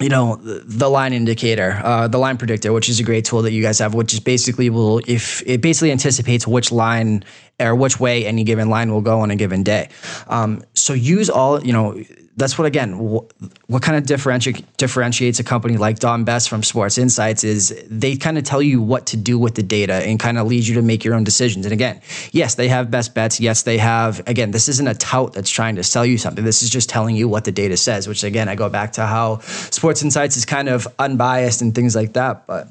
[0.00, 3.52] you know the line indicator uh, the line predictor which is a great tool that
[3.52, 7.22] you guys have which is basically will if it basically anticipates which line
[7.60, 9.88] or which way any given line will go on a given day.
[10.28, 12.02] Um, so use all you know
[12.40, 16.98] that's what again what, kind of differenti- differentiates a company like Don Best from Sports
[16.98, 20.38] Insights is they kind of tell you what to do with the data and kind
[20.38, 21.66] of lead you to make your own decisions.
[21.66, 22.00] And again,
[22.32, 23.38] yes, they have best bets.
[23.38, 26.44] Yes, they have again, this isn't a tout that's trying to sell you something.
[26.44, 29.06] This is just telling you what the data says, which again, I go back to
[29.06, 29.38] how
[29.70, 32.46] Sports Insights is kind of unbiased and things like that.
[32.46, 32.68] But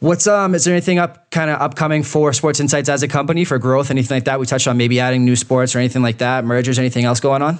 [0.00, 3.44] what's um is there anything up kind of upcoming for Sports Insights as a company
[3.44, 4.38] for growth, anything like that?
[4.38, 7.42] We touched on maybe adding new sports or anything like that, mergers, anything else going
[7.42, 7.58] on?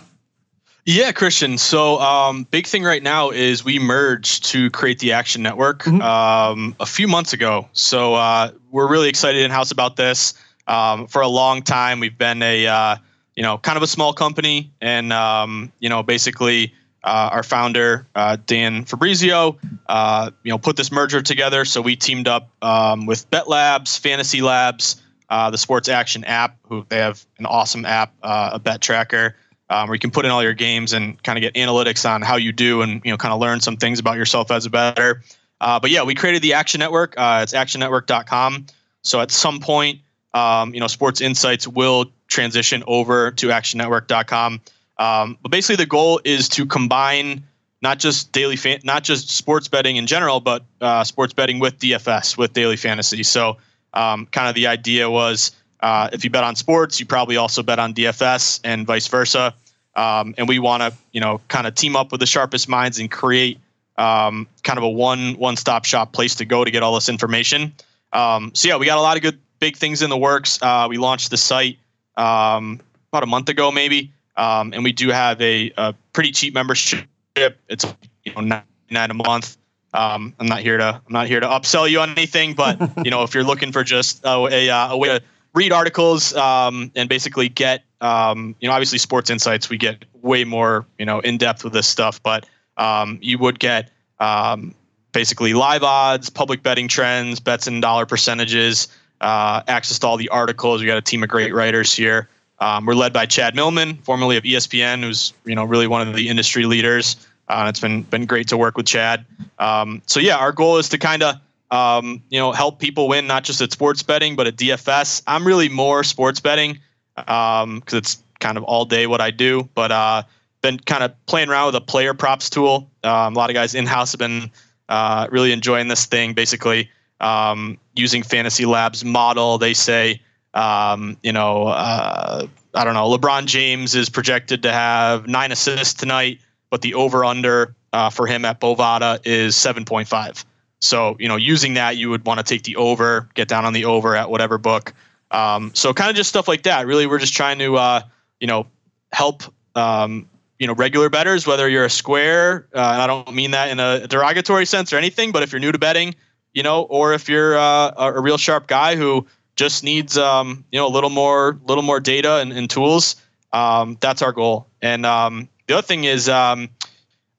[0.88, 1.59] Yeah, Christian.
[1.59, 6.01] So, um, big thing right now is we merged to create the Action Network mm-hmm.
[6.01, 7.68] um, a few months ago.
[7.72, 10.35] So, uh, we're really excited in house about this.
[10.68, 12.96] Um, for a long time, we've been a uh,
[13.35, 16.72] you know kind of a small company, and um, you know basically
[17.03, 21.64] uh, our founder uh, Dan Fabrizio, uh, you know, put this merger together.
[21.64, 26.57] So we teamed up um, with Bet Labs, Fantasy Labs, uh, the Sports Action app,
[26.68, 29.35] who they have an awesome app, a bet tracker
[29.68, 32.22] um, where you can put in all your games and kind of get analytics on
[32.22, 34.70] how you do and you know kind of learn some things about yourself as a
[34.70, 35.22] better.
[35.61, 37.14] Uh, but yeah, we created the Action Network.
[37.16, 38.66] Uh, it's actionnetwork.com.
[39.02, 40.00] So at some point,
[40.35, 44.61] um, you know, Sports Insights will transition over to actionnetwork.com.
[44.98, 47.44] Um, but basically, the goal is to combine
[47.83, 51.79] not just daily, fan- not just sports betting in general, but uh, sports betting with
[51.79, 53.22] DFS with daily fantasy.
[53.22, 53.59] So,
[53.94, 55.52] um, kind of the idea was
[55.87, 59.55] uh, if you bet on sports, you probably also bet on DFS and vice versa.
[59.94, 62.99] Um, and we want to, you know, kind of team up with the sharpest minds
[62.99, 63.61] and create
[63.96, 67.09] um, kind of a one one stop shop place to go to get all this
[67.09, 67.72] information.
[68.12, 70.61] Um, so yeah, we got a lot of good big things in the works.
[70.61, 71.79] Uh, we launched the site
[72.16, 72.81] um,
[73.12, 77.07] about a month ago, maybe, um, and we do have a, a, pretty cheap membership.
[77.37, 77.87] It's
[78.25, 79.57] you know nine, nine a month.
[79.94, 83.12] Um, I'm not here to I'm not here to upsell you on anything, but you
[83.12, 85.22] know if you're looking for just a, a, a way to
[85.57, 90.45] read articles um, and basically get um, you know obviously sports insights we get way
[90.45, 93.90] more you know in depth with this stuff but um, you would get
[94.21, 94.75] um,
[95.12, 98.88] basically live odds public betting trends bets and dollar percentages
[99.23, 100.83] uh, access to all the articles.
[100.83, 102.29] We got a team of great writers here.
[102.59, 106.14] Um, we're led by chad millman formerly of espn who's you know really one of
[106.14, 107.16] the industry leaders.
[107.49, 109.25] Uh, it's been been great to work with chad.
[109.59, 111.37] Um, so yeah our goal is to kind of
[111.70, 115.22] um, you know, help people win not just at sports betting but at DFS.
[115.26, 116.79] I'm really more sports betting
[117.16, 119.68] because um, it's kind of all day what I do.
[119.74, 120.22] But uh,
[120.62, 122.90] been kind of playing around with a player props tool.
[123.05, 124.50] Um, a lot of guys in house have been
[124.88, 126.35] uh, really enjoying this thing.
[126.35, 130.20] Basically, um, using Fantasy Labs model, they say,
[130.55, 135.94] um, you know, uh, I don't know, LeBron James is projected to have nine assists
[135.94, 140.44] tonight, but the over under uh, for him at Bovada is seven point five.
[140.81, 143.73] So, you know, using that, you would want to take the over, get down on
[143.73, 144.93] the over at whatever book.
[145.31, 146.87] Um, so, kind of just stuff like that.
[146.87, 148.01] Really, we're just trying to, uh,
[148.41, 148.67] you know,
[149.12, 149.43] help,
[149.75, 153.71] um, you know, regular betters, whether you're a square, uh, and I don't mean that
[153.71, 156.15] in a derogatory sense or anything, but if you're new to betting,
[156.55, 160.79] you know, or if you're uh, a real sharp guy who just needs, um, you
[160.79, 163.17] know, a little more, little more data and, and tools,
[163.53, 164.67] um, that's our goal.
[164.81, 166.71] And um, the other thing is, um,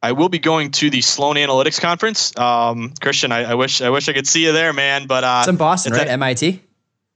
[0.01, 2.37] I will be going to the Sloan Analytics Conference.
[2.37, 5.07] Um, Christian, I, I, wish I wish I could see you there, man.
[5.07, 6.01] But uh, it's in Boston, right?
[6.01, 6.61] At, MIT.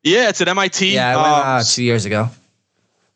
[0.03, 0.93] Yeah, it's at MIT.
[0.93, 2.29] Yeah, I went uh, um, two years ago.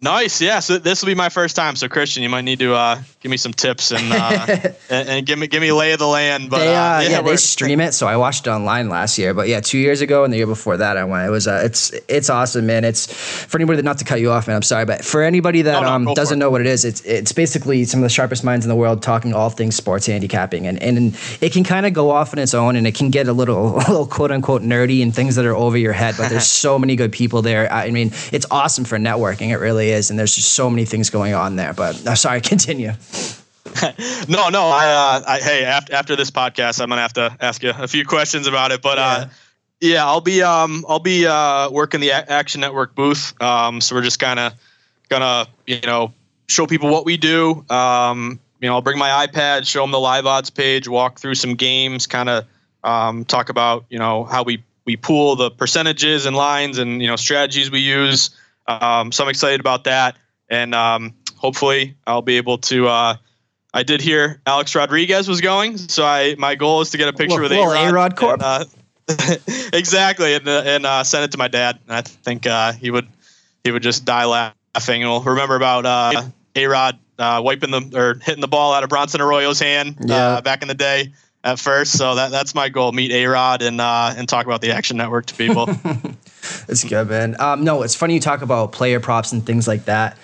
[0.02, 0.42] Nice.
[0.42, 0.60] Yeah.
[0.60, 1.76] So this will be my first time.
[1.78, 4.46] So Christian, you might need to uh, give me some tips and, uh,
[4.90, 6.50] and, and give me give me lay of the land.
[6.50, 7.94] But they, uh, uh yeah, yeah they stream it.
[7.94, 9.34] So I watched it online last year.
[9.34, 11.26] But yeah, two years ago and the year before that, I went.
[11.26, 12.84] It was uh, it's it's awesome, man.
[12.84, 14.58] It's for anybody that not to cut you off, man.
[14.58, 17.00] I'm sorry, but for anybody that no, no, um, doesn't know what it is, it's
[17.02, 20.68] it's basically some of the sharpest minds in the world talking all things sports handicapping,
[20.68, 23.28] and and it can kind of go off on its own, and it can get
[23.30, 26.16] a little a little quote unquote nerdy and things that are over your head.
[26.18, 27.72] But there's so many good people there.
[27.72, 29.50] I mean, it's awesome for networking.
[29.50, 31.74] It really is, and there's just so many things going on there.
[31.74, 32.92] But uh, sorry, continue.
[34.30, 34.68] no, no.
[34.68, 37.88] I, uh, I, hey, after, after this podcast, I'm gonna have to ask you a
[37.88, 38.82] few questions about it.
[38.82, 39.30] But uh, yeah, uh,
[39.82, 43.40] yeah I'll be um, I'll be uh, working the Action Network booth.
[43.42, 44.54] Um, so we're just kind of
[45.10, 46.14] gonna you know
[46.48, 47.66] show people what we do.
[47.70, 51.36] Um, you know, I'll bring my iPad, show them the live odds page, walk through
[51.36, 52.46] some games, kind of
[52.84, 57.08] um, talk about you know how we we pool the percentages and lines and you
[57.08, 58.30] know strategies we use.
[58.68, 60.18] Um, so I'm excited about that
[60.50, 62.88] and um, hopefully I'll be able to.
[62.88, 63.16] Uh,
[63.74, 67.14] I did hear Alex Rodriguez was going, so I my goal is to get a
[67.14, 68.42] picture with A Rod Corp.
[68.42, 68.66] And, uh,
[69.74, 71.80] exactly, and uh, and uh, send it to my dad.
[71.88, 73.08] And I think uh, he would
[73.64, 76.24] he would just die laughing, and we'll remember about uh,
[76.56, 80.42] A Rod wiping the or hitting the ball out of Bronson Arroyo's hand yeah.
[80.42, 81.14] back in the day.
[81.44, 81.98] at first.
[81.98, 84.98] So that that's my goal: meet A Rod and uh, and talk about the Action
[84.98, 85.70] Network to people.
[86.68, 87.36] That's good, man.
[87.40, 90.18] Um, no, it's funny you talk about player props and things like that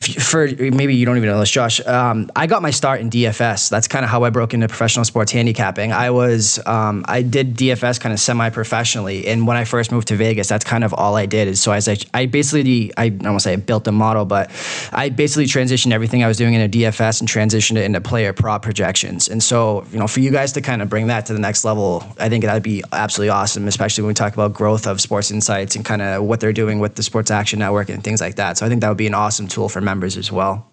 [0.00, 1.84] for maybe you don't even know this, Josh.
[1.86, 3.70] Um, I got my start in DFS.
[3.70, 5.90] That's kind of how I broke into professional sports handicapping.
[5.90, 10.08] I was um, I did DFS kind of semi professionally, and when I first moved
[10.08, 11.48] to Vegas, that's kind of all I did.
[11.48, 11.80] Is so I
[12.12, 14.50] I basically I don't want to say I built a model, but
[14.92, 18.34] I basically transitioned everything I was doing in a DFS and transitioned it into player
[18.34, 19.28] prop projections.
[19.28, 21.64] And so you know for you guys to kind of bring that to the next
[21.64, 25.30] level, I think that'd be absolutely awesome, especially when we talk about growth of Sports
[25.30, 28.36] Insights and kind of what they're doing with the Sports Action Network and things like
[28.36, 28.58] that.
[28.58, 30.70] So I think that would be an awesome tool for members as well.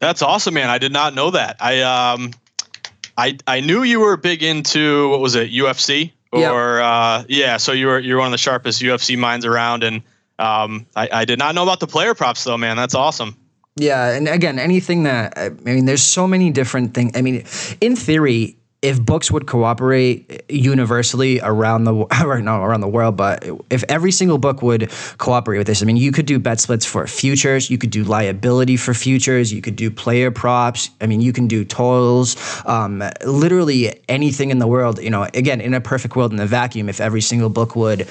[0.00, 0.68] That's awesome, man.
[0.68, 1.56] I did not know that.
[1.60, 2.32] I um,
[3.16, 6.84] I I knew you were big into what was it, UFC or yep.
[6.84, 7.56] uh, yeah.
[7.56, 10.02] So you were you're one of the sharpest UFC minds around, and
[10.38, 12.76] um, I, I did not know about the player props though, man.
[12.76, 13.36] That's awesome.
[13.76, 17.12] Yeah, and again, anything that I mean, there's so many different things.
[17.16, 17.44] I mean,
[17.80, 21.92] in theory, if books would cooperate universally around the
[22.42, 25.96] now around the world, but if every single book would cooperate with this, I mean,
[25.96, 29.76] you could do bet splits for futures, you could do liability for futures, you could
[29.76, 30.90] do player props.
[31.00, 32.36] I mean, you can do totals,
[32.66, 35.00] um, literally anything in the world.
[35.00, 38.06] You know, again, in a perfect world in a vacuum, if every single book would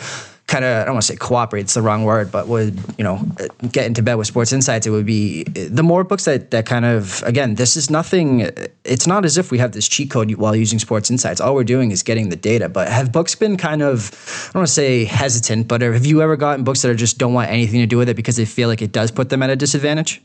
[0.48, 3.04] kind of I don't want to say cooperate, it's the wrong word, but would you
[3.04, 3.26] know
[3.72, 6.86] get into bed with Sports Insights, it would be the more books that that kind
[6.86, 8.52] of again, this is nothing.
[8.84, 11.42] It's not as if we have this cheat code while using Sports Insights.
[11.42, 12.70] All we're doing is getting the data.
[12.70, 16.22] But have books been kind of I don't want to say hesitant, but have you
[16.22, 18.46] ever gotten books that are just don't want anything to do with it because they
[18.46, 20.22] feel like it does put them at a disadvantage?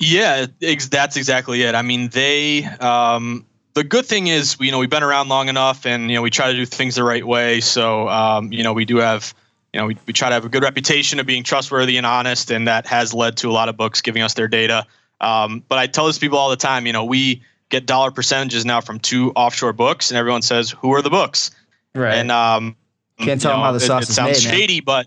[0.00, 1.74] Yeah, that's exactly it.
[1.74, 5.84] I mean, they um, the good thing is, you know, we've been around long enough,
[5.84, 7.60] and you know, we try to do things the right way.
[7.60, 9.34] So, um, you know, we do have,
[9.72, 12.50] you know, we, we try to have a good reputation of being trustworthy and honest,
[12.50, 14.86] and that has led to a lot of books giving us their data.
[15.20, 18.64] Um, but I tell this people all the time, you know, we get dollar percentages
[18.64, 21.50] now from two offshore books, and everyone says, "Who are the books?"
[21.94, 22.14] Right.
[22.14, 22.76] And um,
[23.18, 24.84] can't tell know, them how the sauce it, it is sounds made, shady, man.
[24.84, 25.06] but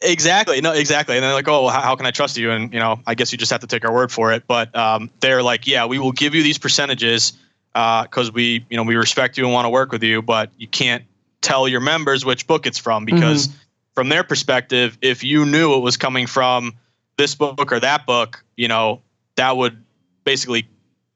[0.00, 0.60] Exactly.
[0.60, 1.16] No, exactly.
[1.16, 2.50] And they're like, oh, well, how, how, can I trust you?
[2.50, 4.42] And, you know, I guess you just have to take our word for it.
[4.46, 7.32] But um, they're like, yeah, we will give you these percentages
[7.74, 10.50] because uh, we you know we respect you and want to work with you, but
[10.56, 11.04] you can't
[11.40, 13.58] tell your members which book it's from because mm-hmm.
[13.94, 16.72] from their perspective, if you knew it was coming from
[17.16, 19.02] this book or that book, you know
[19.36, 19.82] that would
[20.24, 20.68] basically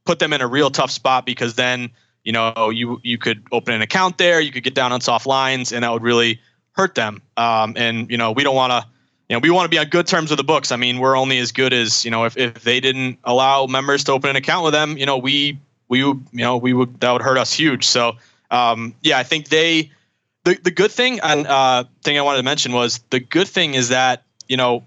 [0.05, 1.91] put them in a real tough spot because then
[2.25, 5.27] you know you you could open an account there, you could get down on soft
[5.27, 6.41] lines, and that would really
[6.73, 7.23] hurt them.
[7.37, 8.85] Um, and you know we don't want to
[9.29, 10.73] you know, we want to be on good terms with the books.
[10.73, 14.05] I mean, we're only as good as, you know, if, if they didn't allow members
[14.05, 17.01] to open an account with them, you know, we we would, you know, we would
[17.01, 17.87] that would hurt us huge.
[17.87, 18.17] So,
[18.51, 19.93] um, yeah, I think they.
[20.45, 23.75] The, the good thing and uh, thing I wanted to mention was the good thing
[23.75, 24.85] is that you know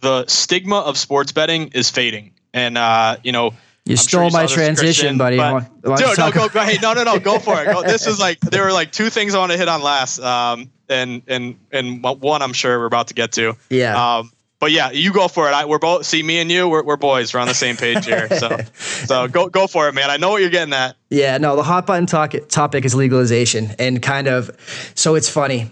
[0.00, 3.54] the stigma of sports betting is fading, and uh, you know
[3.88, 5.38] you I'm stole sure you my transition, buddy.
[5.38, 7.72] But, dude, no, go, go, hey, no, no, no, go for it.
[7.72, 10.18] Go, this is like there were like two things I want to hit on last,
[10.20, 13.56] um, and and and one I'm sure we're about to get to.
[13.70, 14.18] Yeah.
[14.18, 15.52] Um, but yeah, you go for it.
[15.52, 16.68] I, we're both see me and you.
[16.68, 17.32] We're, we're boys.
[17.32, 18.28] We're on the same page here.
[18.28, 20.10] So so go go for it, man.
[20.10, 20.96] I know what you're getting at.
[21.10, 21.56] Yeah, no.
[21.56, 24.50] The hot button talk, topic is legalization, and kind of.
[24.94, 25.70] So it's funny.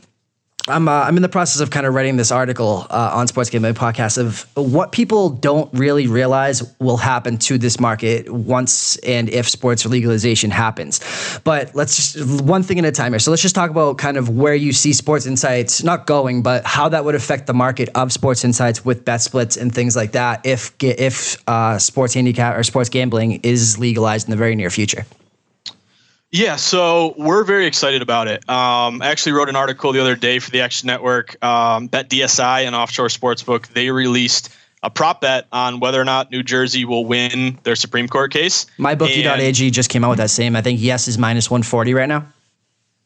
[0.68, 3.50] I'm uh, I'm in the process of kind of writing this article uh, on Sports
[3.50, 9.28] Gambling Podcast of what people don't really realize will happen to this market once and
[9.28, 11.00] if sports legalization happens.
[11.44, 13.20] But let's just one thing at a time here.
[13.20, 16.64] So let's just talk about kind of where you see Sports Insights not going, but
[16.64, 20.12] how that would affect the market of Sports Insights with bet splits and things like
[20.12, 24.70] that if if uh, sports handicap or sports gambling is legalized in the very near
[24.70, 25.06] future.
[26.36, 28.46] Yeah, so we're very excited about it.
[28.46, 31.42] Um, I actually wrote an article the other day for the Action Network.
[31.42, 34.50] Um, Bet DSI, an offshore sportsbook, they released
[34.82, 38.66] a prop bet on whether or not New Jersey will win their Supreme Court case.
[38.78, 40.56] MyBookie.ag just came out with that same.
[40.56, 42.26] I think yes is minus 140 right now.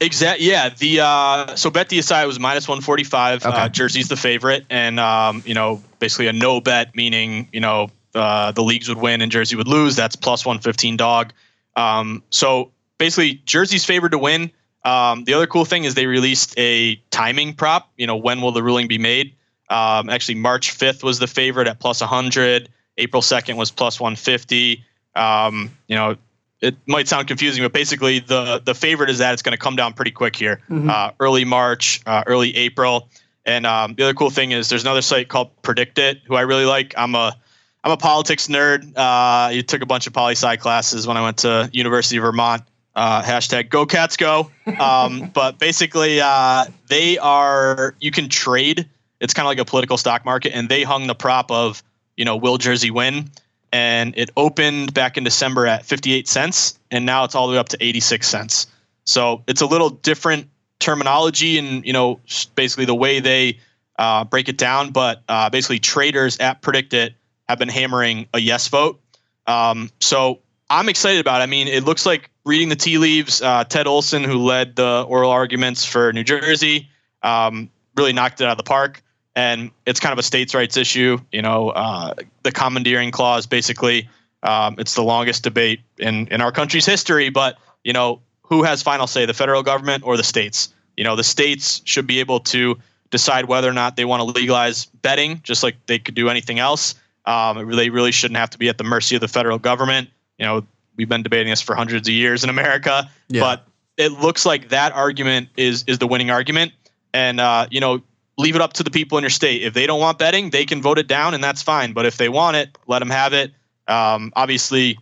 [0.00, 0.48] Exactly.
[0.48, 0.70] Yeah.
[0.70, 3.46] The uh, so bet DSI was minus 145.
[3.46, 3.56] Okay.
[3.56, 7.90] Uh, Jersey's the favorite, and um, you know basically a no bet meaning you know
[8.16, 9.94] uh, the leagues would win and Jersey would lose.
[9.94, 11.32] That's plus 115 dog.
[11.76, 14.52] Um, so basically Jersey's favored to win.
[14.84, 17.90] Um, the other cool thing is they released a timing prop.
[17.96, 19.34] You know, when will the ruling be made?
[19.68, 22.68] Um, actually, March 5th was the favorite at plus 100.
[22.98, 24.84] April 2nd was plus 150.
[25.16, 26.16] Um, you know,
[26.60, 29.76] it might sound confusing, but basically the the favorite is that it's going to come
[29.76, 30.90] down pretty quick here, mm-hmm.
[30.90, 33.08] uh, early March, uh, early April.
[33.46, 36.66] And um, the other cool thing is there's another site called PredictIt, who I really
[36.66, 36.92] like.
[36.98, 37.34] I'm a
[37.82, 38.92] I'm a politics nerd.
[38.94, 42.22] Uh, you took a bunch of poli sci classes when I went to University of
[42.22, 42.62] Vermont.
[42.94, 44.50] Uh, hashtag go cats go.
[44.78, 48.88] Um, but basically, uh, they are you can trade.
[49.20, 51.82] It's kind of like a political stock market, and they hung the prop of
[52.16, 53.30] you know will Jersey win,
[53.72, 57.58] and it opened back in December at 58 cents, and now it's all the way
[57.58, 58.66] up to 86 cents.
[59.04, 62.20] So it's a little different terminology and you know
[62.54, 63.58] basically the way they
[63.98, 64.90] uh, break it down.
[64.90, 67.14] But uh, basically, traders at PredictIt
[67.48, 69.00] have been hammering a yes vote.
[69.46, 71.44] Um, so I'm excited about it.
[71.44, 73.42] I mean, it looks like reading the tea leaves.
[73.42, 76.88] Uh, Ted Olson, who led the oral arguments for New Jersey,
[77.22, 79.02] um, really knocked it out of the park.
[79.36, 81.18] And it's kind of a states' rights issue.
[81.32, 84.08] You know, uh, the commandeering clause, basically,
[84.42, 87.30] um, it's the longest debate in in our country's history.
[87.30, 90.74] But you know, who has final say, the federal government or the states?
[90.96, 92.76] You know, the states should be able to
[93.10, 96.58] decide whether or not they want to legalize betting, just like they could do anything
[96.58, 96.94] else.
[97.26, 100.08] Um, they really shouldn't have to be at the mercy of the federal government.
[100.38, 100.66] You know,
[101.00, 103.40] we've been debating this for hundreds of years in America, yeah.
[103.40, 106.72] but it looks like that argument is is the winning argument.
[107.14, 108.02] And uh, you know,
[108.36, 109.62] leave it up to the people in your state.
[109.62, 111.94] If they don't want betting, they can vote it down, and that's fine.
[111.94, 113.52] But if they want it, let them have it.
[113.88, 114.98] Um, obviously,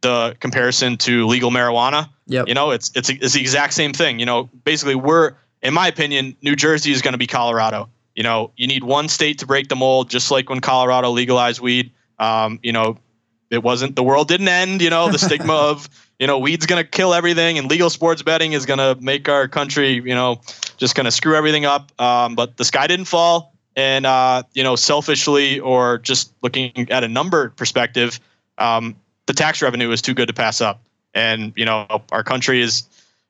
[0.00, 2.46] the comparison to legal marijuana, yep.
[2.46, 4.20] you know, it's it's it's the exact same thing.
[4.20, 7.88] You know, basically, we're in my opinion, New Jersey is going to be Colorado.
[8.14, 11.60] You know, you need one state to break the mold, just like when Colorado legalized
[11.60, 11.90] weed.
[12.18, 12.98] Um, you know,
[13.52, 14.80] it wasn't the world didn't end.
[14.82, 15.88] You know, the stigma of
[16.18, 19.28] you know weed's going to kill everything, and legal sports betting is going to make
[19.28, 20.40] our country you know
[20.78, 21.92] just going to screw everything up.
[22.00, 27.04] Um, but the sky didn't fall, and uh, you know, selfishly or just looking at
[27.04, 28.18] a number perspective,
[28.58, 28.96] um,
[29.26, 30.82] the tax revenue is too good to pass up.
[31.14, 32.84] And you know, our country is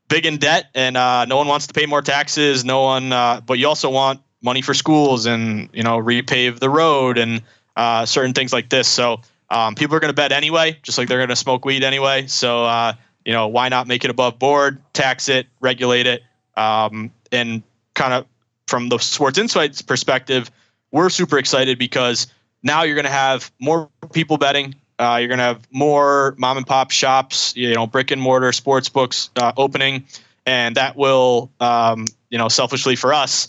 [0.09, 2.65] big in debt, and uh, no one wants to pay more taxes.
[2.65, 6.71] No one, uh, but you also want money for schools and you know repave the
[6.71, 7.43] road and
[7.77, 8.87] uh, certain things like this.
[8.87, 9.21] So
[9.53, 12.27] um, people are going to bet anyway, just like they're going to smoke weed anyway.
[12.27, 12.95] So uh,
[13.25, 16.23] you know why not make it above board, tax it, regulate it,
[16.57, 17.63] um, and
[17.95, 18.27] kind of
[18.67, 20.51] from the Sports Insights perspective,
[20.91, 22.27] we're super excited because
[22.63, 24.75] now you're going to have more people betting.
[24.99, 28.53] Uh, you're going to have more mom and pop shops, you know, brick and mortar
[28.53, 30.07] sports books uh, opening,
[30.47, 33.49] and that will, um, you know, selfishly for us,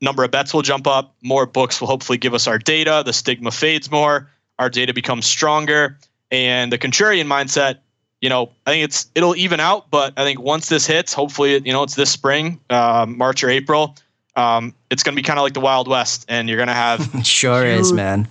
[0.00, 1.14] number of bets will jump up.
[1.22, 3.02] More books will hopefully give us our data.
[3.04, 4.30] The stigma fades more.
[4.58, 5.98] Our data becomes stronger,
[6.30, 7.78] and the contrarian mindset.
[8.20, 11.60] You know, I think it's it'll even out, but I think once this hits, hopefully,
[11.64, 13.96] you know, it's this spring, uh, March or April.
[14.34, 16.74] Um, it's going to be kind of like the Wild West, and you're going to
[16.74, 18.28] have sure huge, is, man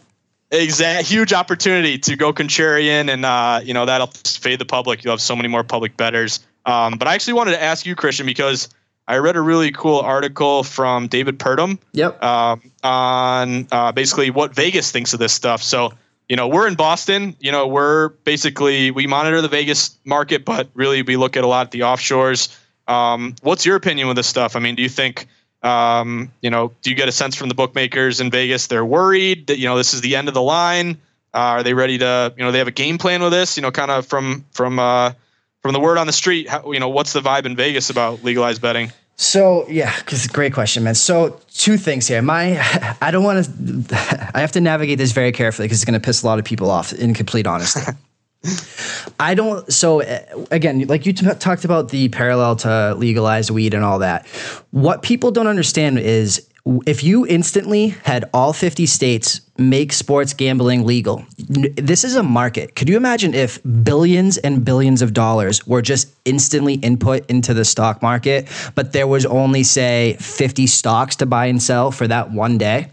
[0.51, 5.11] exact huge opportunity to go contrarian and uh, you know that'll fade the public you'll
[5.11, 8.25] have so many more public betters um, but i actually wanted to ask you christian
[8.25, 8.69] because
[9.09, 12.21] i read a really cool article from david purdum yep.
[12.23, 15.91] Um, on uh, basically what vegas thinks of this stuff so
[16.29, 20.67] you know we're in boston you know we're basically we monitor the vegas market but
[20.73, 22.55] really we look at a lot at the offshores
[22.87, 25.27] um, what's your opinion with this stuff i mean do you think
[25.63, 29.47] um, you know, do you get a sense from the bookmakers in Vegas they're worried
[29.47, 30.97] that you know this is the end of the line?
[31.33, 33.57] Uh, are they ready to you know they have a game plan with this?
[33.57, 35.13] You know, kind of from from uh,
[35.61, 36.47] from the word on the street.
[36.47, 38.91] How, you know, what's the vibe in Vegas about legalized betting?
[39.17, 40.95] So yeah, because great question, man.
[40.95, 42.21] So two things here.
[42.21, 42.59] My,
[43.01, 44.31] I don't want to.
[44.35, 46.45] I have to navigate this very carefully because it's going to piss a lot of
[46.45, 46.93] people off.
[46.93, 47.81] In complete honesty.
[49.19, 49.71] I don't.
[49.73, 53.99] So uh, again, like you t- talked about the parallel to legalized weed and all
[53.99, 54.27] that.
[54.69, 56.46] What people don't understand is
[56.85, 62.75] if you instantly had all 50 states make sports gambling legal, this is a market.
[62.75, 67.65] Could you imagine if billions and billions of dollars were just instantly input into the
[67.65, 72.31] stock market, but there was only, say, 50 stocks to buy and sell for that
[72.31, 72.91] one day?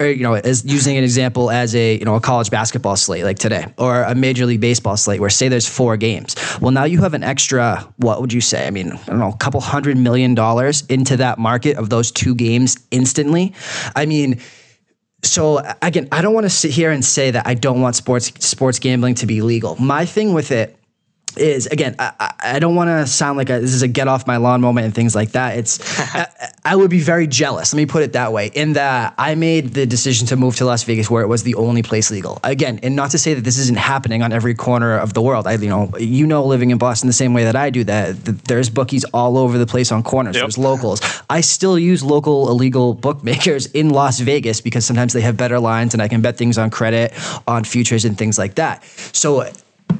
[0.00, 3.24] Or you know, as using an example as a you know a college basketball slate
[3.24, 6.34] like today, or a major league baseball slate where say there's four games.
[6.60, 7.86] Well, now you have an extra.
[7.96, 8.66] What would you say?
[8.66, 12.10] I mean, I don't know, a couple hundred million dollars into that market of those
[12.10, 13.54] two games instantly.
[13.94, 14.40] I mean.
[15.22, 18.30] So again, I don't want to sit here and say that I don't want sports
[18.46, 19.74] sports gambling to be legal.
[19.76, 20.76] My thing with it
[21.36, 24.26] is again I, I don't want to sound like a, this is a get off
[24.26, 25.56] my lawn moment and things like that.
[25.58, 25.80] It's
[26.14, 26.26] I,
[26.64, 29.74] I, would be very jealous let me put it that way in that i made
[29.74, 32.38] the decision to move to las vegas where it was the only place legal.
[32.44, 35.46] Again and not to say that this isn't happening on every corner of the world.
[35.46, 38.16] I you know you know living in boston the same way that i do that,
[38.44, 40.36] there's bookies all over the place on corners.
[40.36, 40.42] Yep.
[40.42, 41.00] there's locals.
[41.30, 45.94] I still use local illegal bookmakers in las vegas because sometimes they have better lines
[45.94, 47.12] and i can bet things on credit
[47.46, 48.84] on futures and things like that.
[49.12, 49.46] So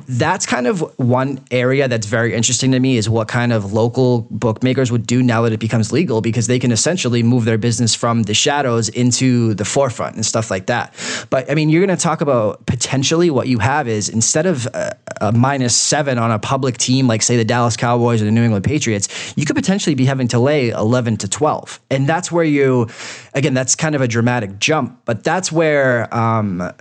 [0.07, 4.27] that's kind of one area that's very interesting to me is what kind of local
[4.31, 7.95] bookmakers would do now that it becomes legal because they can essentially move their business
[7.95, 10.93] from the shadows into the forefront and stuff like that.
[11.31, 14.67] But I mean, you're going to talk about potentially what you have is instead of
[14.67, 18.31] a, a minus seven on a public team like say the Dallas Cowboys or the
[18.31, 21.81] New England Patriots, you could potentially be having to lay 11 to 12.
[21.91, 22.89] And that's where you,
[23.35, 26.73] again, that's kind of a dramatic jump, but that's where, um,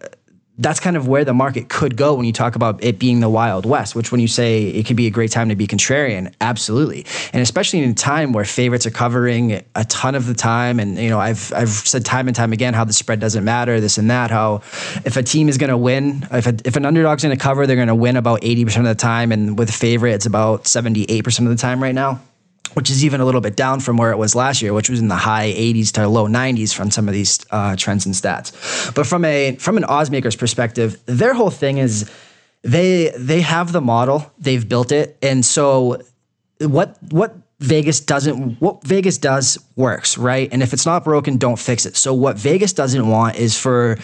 [0.59, 3.29] that's kind of where the market could go when you talk about it being the
[3.29, 6.31] Wild West, which when you say it could be a great time to be contrarian,
[6.41, 7.05] absolutely.
[7.33, 10.79] And especially in a time where favorites are covering a ton of the time.
[10.79, 13.79] And, you know, I've, I've said time and time again how the spread doesn't matter,
[13.79, 14.57] this and that, how
[15.05, 17.65] if a team is going to win, if, a, if an underdog's going to cover,
[17.65, 19.31] they're going to win about 80% of the time.
[19.31, 22.21] And with a favorite, it's about 78% of the time right now
[22.75, 24.99] which is even a little bit down from where it was last year, which was
[24.99, 28.93] in the high 80s to low 90s from some of these uh, trends and stats.
[28.93, 32.09] But from a from an maker's perspective, their whole thing is
[32.63, 36.01] they they have the model, they've built it, and so
[36.59, 40.49] what what Vegas doesn't what Vegas does works, right?
[40.51, 41.95] And if it's not broken, don't fix it.
[41.95, 43.97] So what Vegas doesn't want is for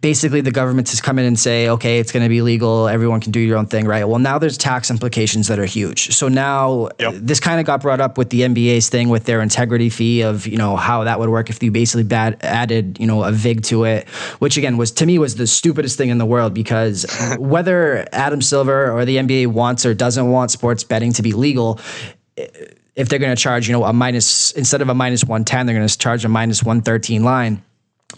[0.00, 2.86] basically the government has come in and say, okay, it's going to be legal.
[2.86, 4.04] Everyone can do your own thing, right?
[4.04, 6.14] Well, now there's tax implications that are huge.
[6.14, 7.14] So now yep.
[7.16, 10.46] this kind of got brought up with the NBA's thing with their integrity fee of,
[10.46, 13.62] you know, how that would work if you basically bad, added, you know, a VIG
[13.64, 14.06] to it,
[14.40, 17.06] which again was to me was the stupidest thing in the world because
[17.38, 21.80] whether Adam Silver or the NBA wants or doesn't want sports betting to be legal,
[22.36, 25.74] if they're going to charge, you know, a minus instead of a minus 110, they're
[25.74, 27.62] going to charge a minus 113 line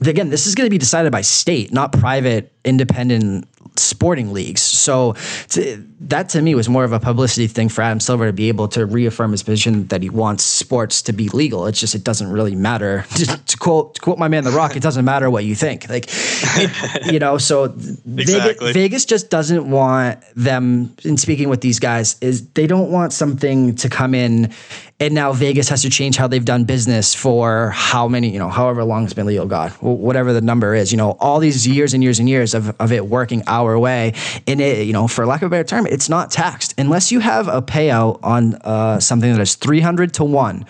[0.01, 4.63] again, this is going to be decided by state, not private, independent sporting leagues.
[4.63, 5.15] So
[5.51, 8.49] to, that to me was more of a publicity thing for Adam Silver to be
[8.49, 11.67] able to reaffirm his position that he wants sports to be legal.
[11.67, 13.07] It's just it doesn't really matter.
[13.47, 15.89] to, quote to quote my man The Rock, it doesn't matter what you think.
[15.89, 18.27] Like it, you know, so exactly.
[18.27, 20.95] Vegas, Vegas just doesn't want them.
[21.05, 24.53] In speaking with these guys, is they don't want something to come in
[24.99, 28.49] and now Vegas has to change how they've done business for how many, you know,
[28.49, 31.93] however long it's been legal, God, whatever the number is, you know, all these years
[31.93, 34.15] and years and years of, of it working our way.
[34.47, 37.21] And it, you know, for lack of a better term, it's not taxed unless you
[37.21, 40.67] have a payout on uh, something that is 300 to one.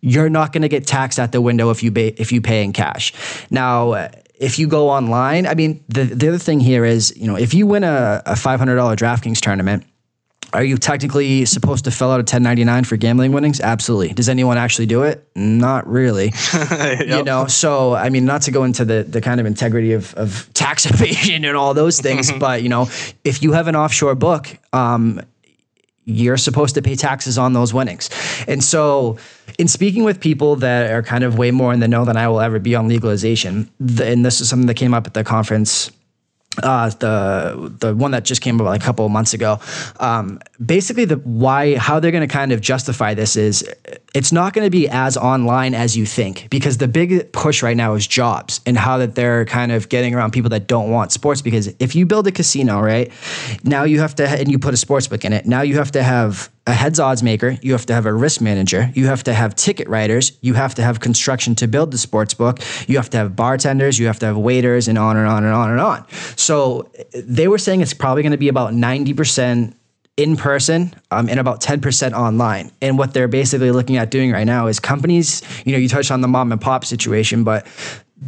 [0.00, 2.64] You're not going to get taxed at the window if you ba- if you pay
[2.64, 3.12] in cash.
[3.50, 4.10] Now,
[4.40, 7.52] if you go online, I mean, the, the other thing here is, you know, if
[7.52, 9.84] you win a, a $500 DraftKings tournament,
[10.52, 13.60] are you technically supposed to fill out a 1099 for gambling winnings?
[13.60, 14.12] Absolutely.
[14.12, 15.26] Does anyone actually do it?
[15.34, 16.32] Not really.
[16.52, 17.08] yep.
[17.08, 20.14] You know, so I mean, not to go into the the kind of integrity of,
[20.14, 22.88] of tax evasion and all those things, but you know,
[23.24, 25.20] if you have an offshore book, um,
[26.04, 28.10] you're supposed to pay taxes on those winnings.
[28.48, 29.18] And so,
[29.58, 32.26] in speaking with people that are kind of way more in the know than I
[32.26, 35.22] will ever be on legalization, the, and this is something that came up at the
[35.22, 35.92] conference
[36.62, 39.58] uh, the the one that just came about a couple of months ago.
[39.98, 43.68] Um, basically, the why how they're going to kind of justify this is
[44.14, 47.76] it's not going to be as online as you think because the big push right
[47.76, 51.12] now is jobs and how that they're kind of getting around people that don't want
[51.12, 51.42] sports.
[51.42, 53.10] Because if you build a casino, right
[53.64, 55.46] now you have to and you put a sports book in it.
[55.46, 58.40] Now you have to have a heads odds maker, you have to have a risk
[58.40, 61.98] manager, you have to have ticket writers, you have to have construction to build the
[61.98, 65.26] sports book, you have to have bartenders, you have to have waiters, and on and
[65.26, 66.06] on and on and on.
[66.36, 69.74] So they were saying it's probably going to be about 90%
[70.20, 72.70] in person um, and about 10% online.
[72.82, 76.10] And what they're basically looking at doing right now is companies, you know, you touched
[76.10, 77.66] on the mom and pop situation, but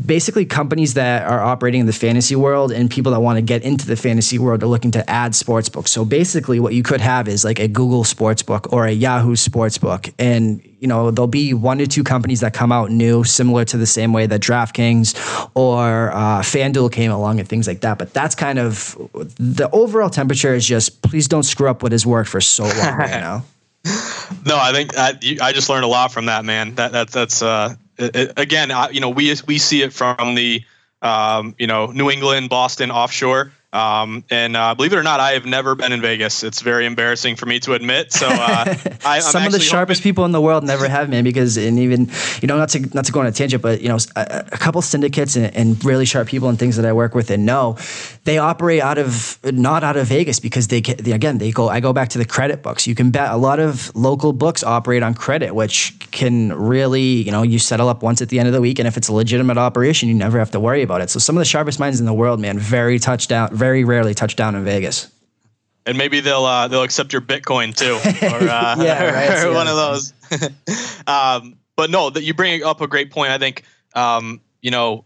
[0.07, 3.63] basically companies that are operating in the fantasy world and people that want to get
[3.63, 5.91] into the fantasy world are looking to add sports books.
[5.91, 9.37] So basically what you could have is like a Google sports book or a Yahoo
[9.37, 10.09] sports book.
[10.19, 13.77] And, you know, there'll be one to two companies that come out new, similar to
[13.77, 17.99] the same way that DraftKings or uh, FanDuel came along and things like that.
[17.99, 22.07] But that's kind of the overall temperature is just please don't screw up what has
[22.07, 23.45] worked for so long right now.
[24.47, 26.77] No, I think I, I just learned a lot from that, man.
[26.77, 30.63] That, that that's uh, it, again, I, you know, we we see it from the
[31.03, 33.53] um, you know New England, Boston offshore.
[33.73, 36.43] Um, and uh, believe it or not, I have never been in Vegas.
[36.43, 38.13] It's very embarrassing for me to admit.
[38.13, 41.25] So uh, I, some of the sharpest hoping- people in the world never have, man.
[41.25, 42.11] Because and even
[42.43, 44.59] you know not to not to go on a tangent, but you know a, a
[44.59, 47.79] couple syndicates and, and, really sharp people and things that I work with and know
[48.25, 51.69] they operate out of not out of Vegas because they, they again they go.
[51.69, 52.87] I go back to the credit books.
[52.87, 57.33] You can bet a lot of local books operate on credit, which can really you
[57.33, 59.15] know you settle up once at the end of the week, and if it's a
[59.15, 61.09] legitimate operation, you never have to worry about it.
[61.09, 64.35] So some of the sharpest minds in the world, man, very touchdown very rarely touch
[64.35, 65.09] down in Vegas.
[65.87, 67.95] And maybe they'll uh, they'll accept your Bitcoin too,
[68.27, 70.13] or, uh, yeah, right, or one of those.
[71.07, 73.31] um, but no, that you bring up a great point.
[73.31, 73.63] I think
[73.95, 75.05] um, you know,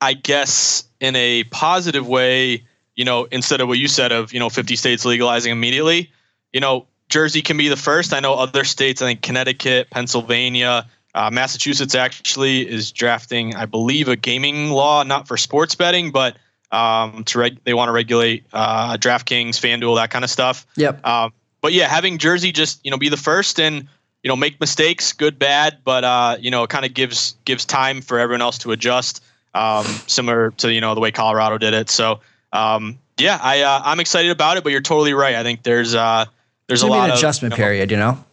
[0.00, 2.64] I guess in a positive way,
[2.96, 6.10] you know, instead of what you said of you know 50 states legalizing immediately,
[6.52, 8.12] you know, Jersey can be the first.
[8.12, 14.08] I know other states, I think Connecticut, Pennsylvania, uh, Massachusetts actually is drafting, I believe,
[14.08, 16.36] a gaming law, not for sports betting, but
[16.72, 20.66] um, to reg- they want to regulate uh, DraftKings, FanDuel, that kind of stuff.
[20.76, 21.04] Yep.
[21.06, 23.88] Um, but yeah, having Jersey just you know be the first and
[24.22, 27.64] you know make mistakes, good, bad, but uh, you know it kind of gives gives
[27.64, 29.22] time for everyone else to adjust.
[29.54, 31.90] um, similar to you know the way Colorado did it.
[31.90, 32.20] So
[32.52, 34.64] um, yeah, I uh, I'm excited about it.
[34.64, 35.34] But you're totally right.
[35.34, 36.26] I think there's uh,
[36.66, 37.90] there's a lot an adjustment of, you know, period.
[37.90, 38.24] You know.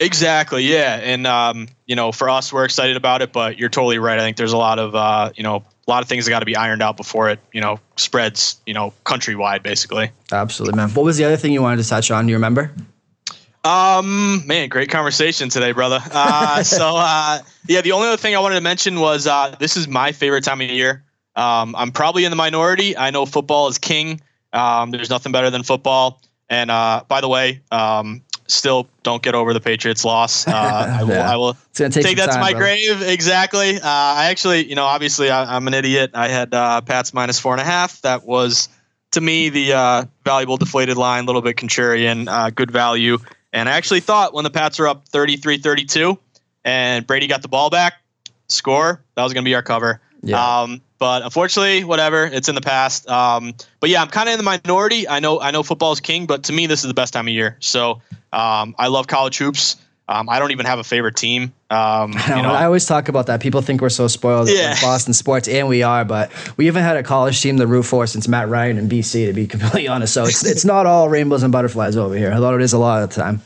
[0.00, 0.64] Exactly.
[0.64, 3.32] Yeah, and um, you know, for us, we're excited about it.
[3.32, 4.18] But you're totally right.
[4.18, 6.46] I think there's a lot of uh, you know a lot of things got to
[6.46, 10.10] be ironed out before it you know spreads you know countrywide basically.
[10.32, 10.90] Absolutely, man.
[10.90, 12.26] What was the other thing you wanted to touch on?
[12.26, 12.72] Do you remember?
[13.64, 15.98] Um, man, great conversation today, brother.
[16.12, 19.78] Uh, so, uh, yeah, the only other thing I wanted to mention was uh, this
[19.78, 21.02] is my favorite time of year.
[21.34, 22.96] Um, I'm probably in the minority.
[22.96, 24.20] I know football is king.
[24.52, 26.20] Um, there's nothing better than football.
[26.50, 30.46] And uh, by the way, um, still don't get over the Patriots loss.
[30.46, 30.52] Uh,
[31.00, 32.64] I will, I will take take, that to my brother.
[32.64, 33.02] grave.
[33.02, 33.76] Exactly.
[33.76, 36.10] Uh, I actually, you know, obviously I, I'm an idiot.
[36.14, 38.00] I had uh, Pats minus four and a half.
[38.02, 38.68] That was
[39.12, 43.18] to me the uh, valuable deflated line, a little bit contrarian, uh, good value.
[43.52, 46.18] And I actually thought when the Pats were up 33 32
[46.64, 47.94] and Brady got the ball back,
[48.48, 50.00] score, that was going to be our cover.
[50.22, 50.60] Yeah.
[50.62, 53.08] Um, but unfortunately, whatever, it's in the past.
[53.08, 55.08] Um, but yeah, I'm kind of in the minority.
[55.08, 57.26] I know, I know football is king, but to me, this is the best time
[57.26, 57.56] of year.
[57.60, 58.00] So
[58.32, 59.76] um, I love college hoops.
[60.06, 61.54] Um, I don't even have a favorite team.
[61.70, 63.40] Um, you know, I always talk about that.
[63.40, 64.72] People think we're so spoiled Yeah.
[64.72, 66.04] with Boston sports, and we are.
[66.04, 69.26] But we haven't had a college team to root for since Matt Ryan in BC,
[69.28, 70.12] to be completely honest.
[70.12, 73.02] So it's it's not all rainbows and butterflies over here, although it is a lot
[73.02, 73.40] of the time.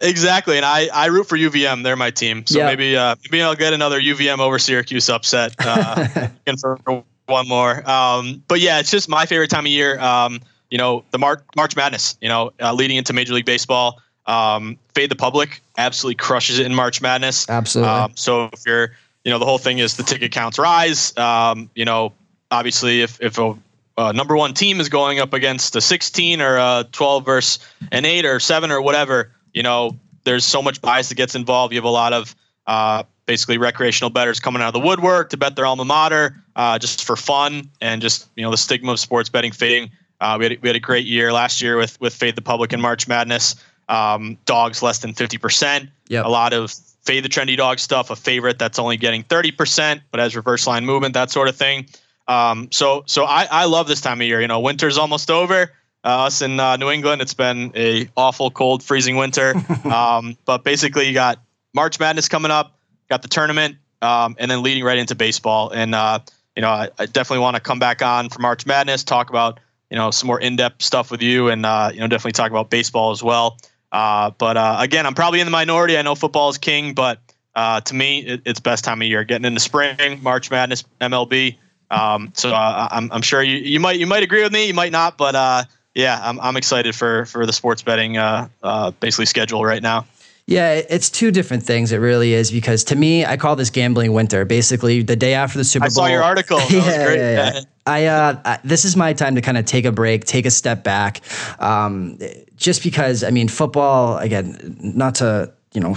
[0.00, 1.82] Exactly, and I, I root for UVM.
[1.82, 2.66] They're my team, so Yeah.
[2.66, 6.28] maybe uh, maybe I'll get another UVM over Syracuse upset uh,
[6.60, 7.88] for one more.
[7.88, 9.98] Um, but yeah, it's just my favorite time of year.
[9.98, 10.40] Um,
[10.70, 12.16] you know, the March March Madness.
[12.20, 14.00] You know, uh, leading into Major League Baseball.
[14.26, 17.48] Um, Fade the Public absolutely crushes it in March Madness.
[17.48, 17.90] Absolutely.
[17.90, 18.92] Um, so if you're,
[19.24, 21.16] you know, the whole thing is the ticket counts rise.
[21.16, 22.12] Um, you know,
[22.50, 23.54] obviously if if a
[23.96, 27.58] uh, number one team is going up against a 16 or a 12 versus
[27.90, 31.72] an eight or seven or whatever, you know, there's so much bias that gets involved.
[31.72, 32.34] You have a lot of
[32.66, 36.78] uh, basically recreational bettors coming out of the woodwork to bet their alma mater uh,
[36.78, 39.90] just for fun and just you know the stigma of sports betting fading.
[40.20, 42.42] Uh, we, had, a- we had a great year last year with with Fade the
[42.42, 43.56] Public in March Madness.
[43.88, 45.88] Um, dogs less than 50%.
[46.08, 46.24] Yep.
[46.26, 48.10] A lot of fade the trendy dog stuff.
[48.10, 51.86] A favorite that's only getting 30%, but has reverse line movement, that sort of thing.
[52.26, 54.42] Um, so so I, I love this time of year.
[54.42, 55.72] You know, winter's almost over.
[56.04, 59.54] Uh, us in uh, New England, it's been a awful, cold, freezing winter.
[59.84, 61.40] um, but basically, you got
[61.74, 62.78] March Madness coming up,
[63.08, 65.70] got the tournament, um, and then leading right into baseball.
[65.70, 66.20] And uh,
[66.56, 69.60] you know, I, I definitely want to come back on for March Madness, talk about
[69.90, 72.70] you know some more in-depth stuff with you, and uh, you know definitely talk about
[72.70, 73.58] baseball as well.
[73.90, 75.96] Uh, but uh, again, I'm probably in the minority.
[75.96, 77.20] I know football is king, but
[77.54, 79.24] uh, to me, it, it's best time of year.
[79.24, 81.56] Getting into spring, March Madness, MLB.
[81.90, 84.74] Um, so uh, I'm, I'm sure you, you might you might agree with me, you
[84.74, 85.64] might not, but uh,
[85.98, 90.06] yeah, I'm, I'm excited for for the sports betting uh, uh, basically schedule right now.
[90.46, 91.90] Yeah, it's two different things.
[91.90, 94.44] It really is because to me, I call this gambling winter.
[94.44, 96.04] Basically, the day after the Super Bowl.
[96.04, 96.58] I saw your article.
[96.70, 97.18] That was great.
[97.18, 97.60] yeah, yeah.
[97.84, 100.50] I, uh, I this is my time to kind of take a break, take a
[100.50, 101.20] step back,
[101.58, 102.18] um,
[102.56, 104.76] just because I mean, football again.
[104.80, 105.96] Not to you know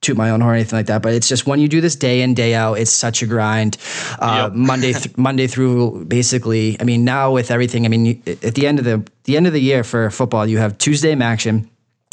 [0.00, 1.94] toot my own horn or anything like that, but it's just when you do this
[1.94, 3.76] day in day out, it's such a grind.
[4.18, 4.52] Uh, Yep.
[4.54, 6.76] Monday th- Monday through basically.
[6.80, 9.46] I mean, now with everything, I mean, you, at the end of the the end
[9.46, 11.68] of the year for football, you have Tuesday action.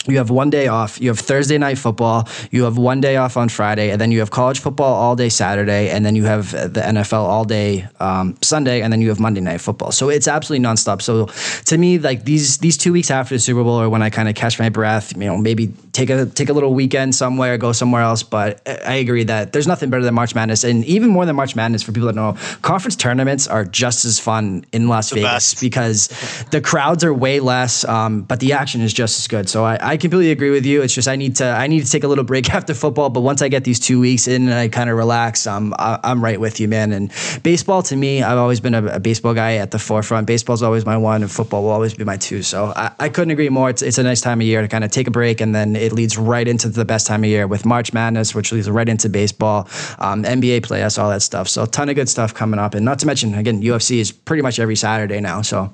[0.07, 0.99] You have one day off.
[1.01, 2.27] You have Thursday night football.
[2.51, 5.29] You have one day off on Friday, and then you have college football all day
[5.29, 9.19] Saturday, and then you have the NFL all day um, Sunday, and then you have
[9.19, 9.91] Monday night football.
[9.91, 11.01] So it's absolutely nonstop.
[11.01, 11.27] So
[11.65, 14.29] to me, like these these two weeks after the Super Bowl, or when I kind
[14.29, 17.71] of catch my breath, you know, maybe take a take a little weekend somewhere, go
[17.71, 18.23] somewhere else.
[18.23, 21.55] But I agree that there's nothing better than March Madness, and even more than March
[21.55, 25.61] Madness for people that know, conference tournaments are just as fun in Las Vegas best.
[25.61, 26.07] because
[26.51, 29.49] the crowds are way less, um, but the action is just as good.
[29.49, 30.81] So I, I completely agree with you.
[30.81, 33.21] It's just I need to I need to take a little break after football, but
[33.21, 36.23] once I get these two weeks in and I kind of relax, um, I, I'm
[36.23, 36.91] right with you, man.
[36.93, 37.11] And
[37.43, 40.27] baseball to me, I've always been a, a baseball guy at the forefront.
[40.27, 42.43] Baseball's always my one, and football will always be my two.
[42.43, 43.69] So I, I couldn't agree more.
[43.69, 45.75] It's it's a nice time of year to kind of take a break, and then
[45.75, 48.87] it leads right into the best time of year with March Madness, which leads right
[48.87, 49.67] into baseball,
[49.99, 51.47] um, NBA playoffs, all that stuff.
[51.47, 54.11] So a ton of good stuff coming up, and not to mention again, UFC is
[54.11, 55.41] pretty much every Saturday now.
[55.41, 55.73] So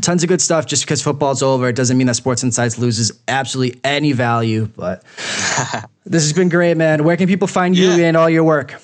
[0.00, 0.66] tons of good stuff.
[0.66, 4.66] Just because football's over, it doesn't mean that Sports Insights loses absolutely any value.
[4.76, 5.02] But
[6.04, 7.04] this has been great, man.
[7.04, 8.06] Where can people find you Yeah.
[8.08, 8.74] and all your work?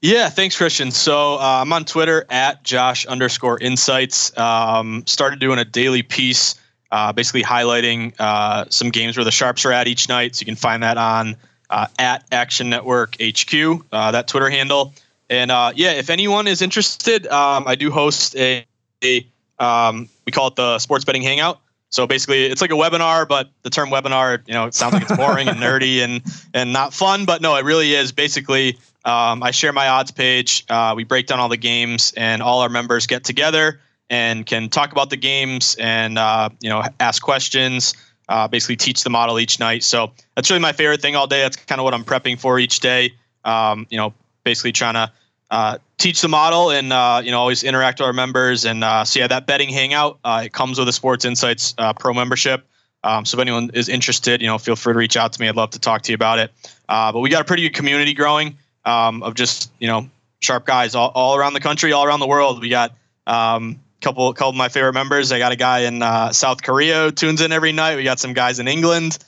[0.00, 0.92] Yeah, thanks, Christian.
[0.92, 4.36] So uh, I'm on Twitter at Josh underscore Insights.
[4.38, 6.54] Um, started doing a daily piece,
[6.92, 10.36] uh, basically highlighting uh, some games where the sharps are at each night.
[10.36, 11.34] So you can find that on
[11.68, 13.52] uh, at Action Network HQ,
[13.90, 14.94] uh, that Twitter handle.
[15.30, 18.64] And uh, yeah, if anyone is interested, um, I do host a,
[19.02, 19.26] a
[19.58, 21.60] um, we call it the Sports Betting Hangout.
[21.90, 25.16] So basically, it's like a webinar, but the term webinar, you know, sounds like it's
[25.16, 27.24] boring and nerdy and and not fun.
[27.24, 28.12] But no, it really is.
[28.12, 30.64] Basically, um, I share my odds page.
[30.68, 33.80] Uh, we break down all the games, and all our members get together
[34.10, 37.94] and can talk about the games and uh, you know ask questions.
[38.28, 39.82] Uh, basically, teach the model each night.
[39.82, 41.40] So that's really my favorite thing all day.
[41.40, 43.14] That's kind of what I'm prepping for each day.
[43.46, 44.12] Um, you know,
[44.44, 45.10] basically trying to
[45.50, 48.64] uh, teach the model and uh, you know always interact with our members.
[48.64, 51.92] And uh, so yeah, that betting hangout uh, it comes with a Sports Insights uh,
[51.92, 52.66] Pro membership.
[53.04, 55.48] Um, so if anyone is interested, you know, feel free to reach out to me.
[55.48, 56.50] I'd love to talk to you about it.
[56.88, 60.94] But we got a pretty good community growing um, of just you know sharp guys
[60.94, 62.60] all, all around the country, all around the world.
[62.60, 62.94] We got
[63.26, 65.32] um, couple couple of my favorite members.
[65.32, 67.96] I got a guy in South Korea who tunes in every night.
[67.96, 69.18] We got some guys in England,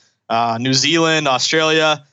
[0.59, 2.05] New Zealand, Australia,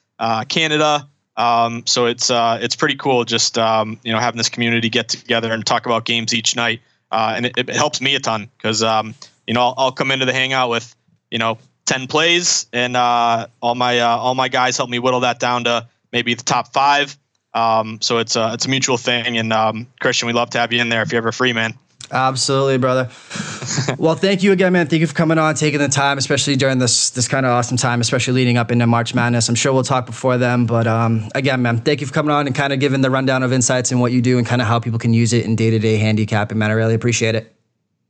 [0.48, 1.08] Canada.
[1.38, 5.08] Um, so it's uh, it's pretty cool just um, you know having this community get
[5.08, 6.80] together and talk about games each night,
[7.12, 9.14] uh, and it, it, helps me a ton because um,
[9.46, 10.94] you know I'll, I'll, come into the hangout with
[11.30, 15.38] you know ten plays, and uh, all my all my guys help me whittle that
[15.38, 17.16] down to maybe the top five.
[17.54, 20.72] Um, so it's a, it's a mutual thing, and um, Christian, we love to have
[20.72, 21.78] you in there if you're ever free, man.
[22.10, 23.10] Absolutely, brother.
[23.98, 24.86] well, thank you again, man.
[24.86, 27.76] Thank you for coming on, taking the time, especially during this this kind of awesome
[27.76, 29.48] time, especially leading up into March Madness.
[29.48, 32.46] I'm sure we'll talk before then, but um, again, man, thank you for coming on
[32.46, 34.68] and kind of giving the rundown of insights and what you do and kind of
[34.68, 36.58] how people can use it in day to day handicapping.
[36.58, 37.54] Man, I really appreciate it.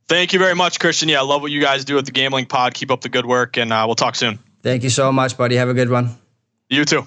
[0.07, 1.07] Thank you very much, Christian.
[1.07, 2.73] Yeah, I love what you guys do with the Gambling Pod.
[2.73, 4.39] Keep up the good work, and uh, we'll talk soon.
[4.63, 5.55] Thank you so much, buddy.
[5.55, 6.17] Have a good one.
[6.69, 7.05] You too.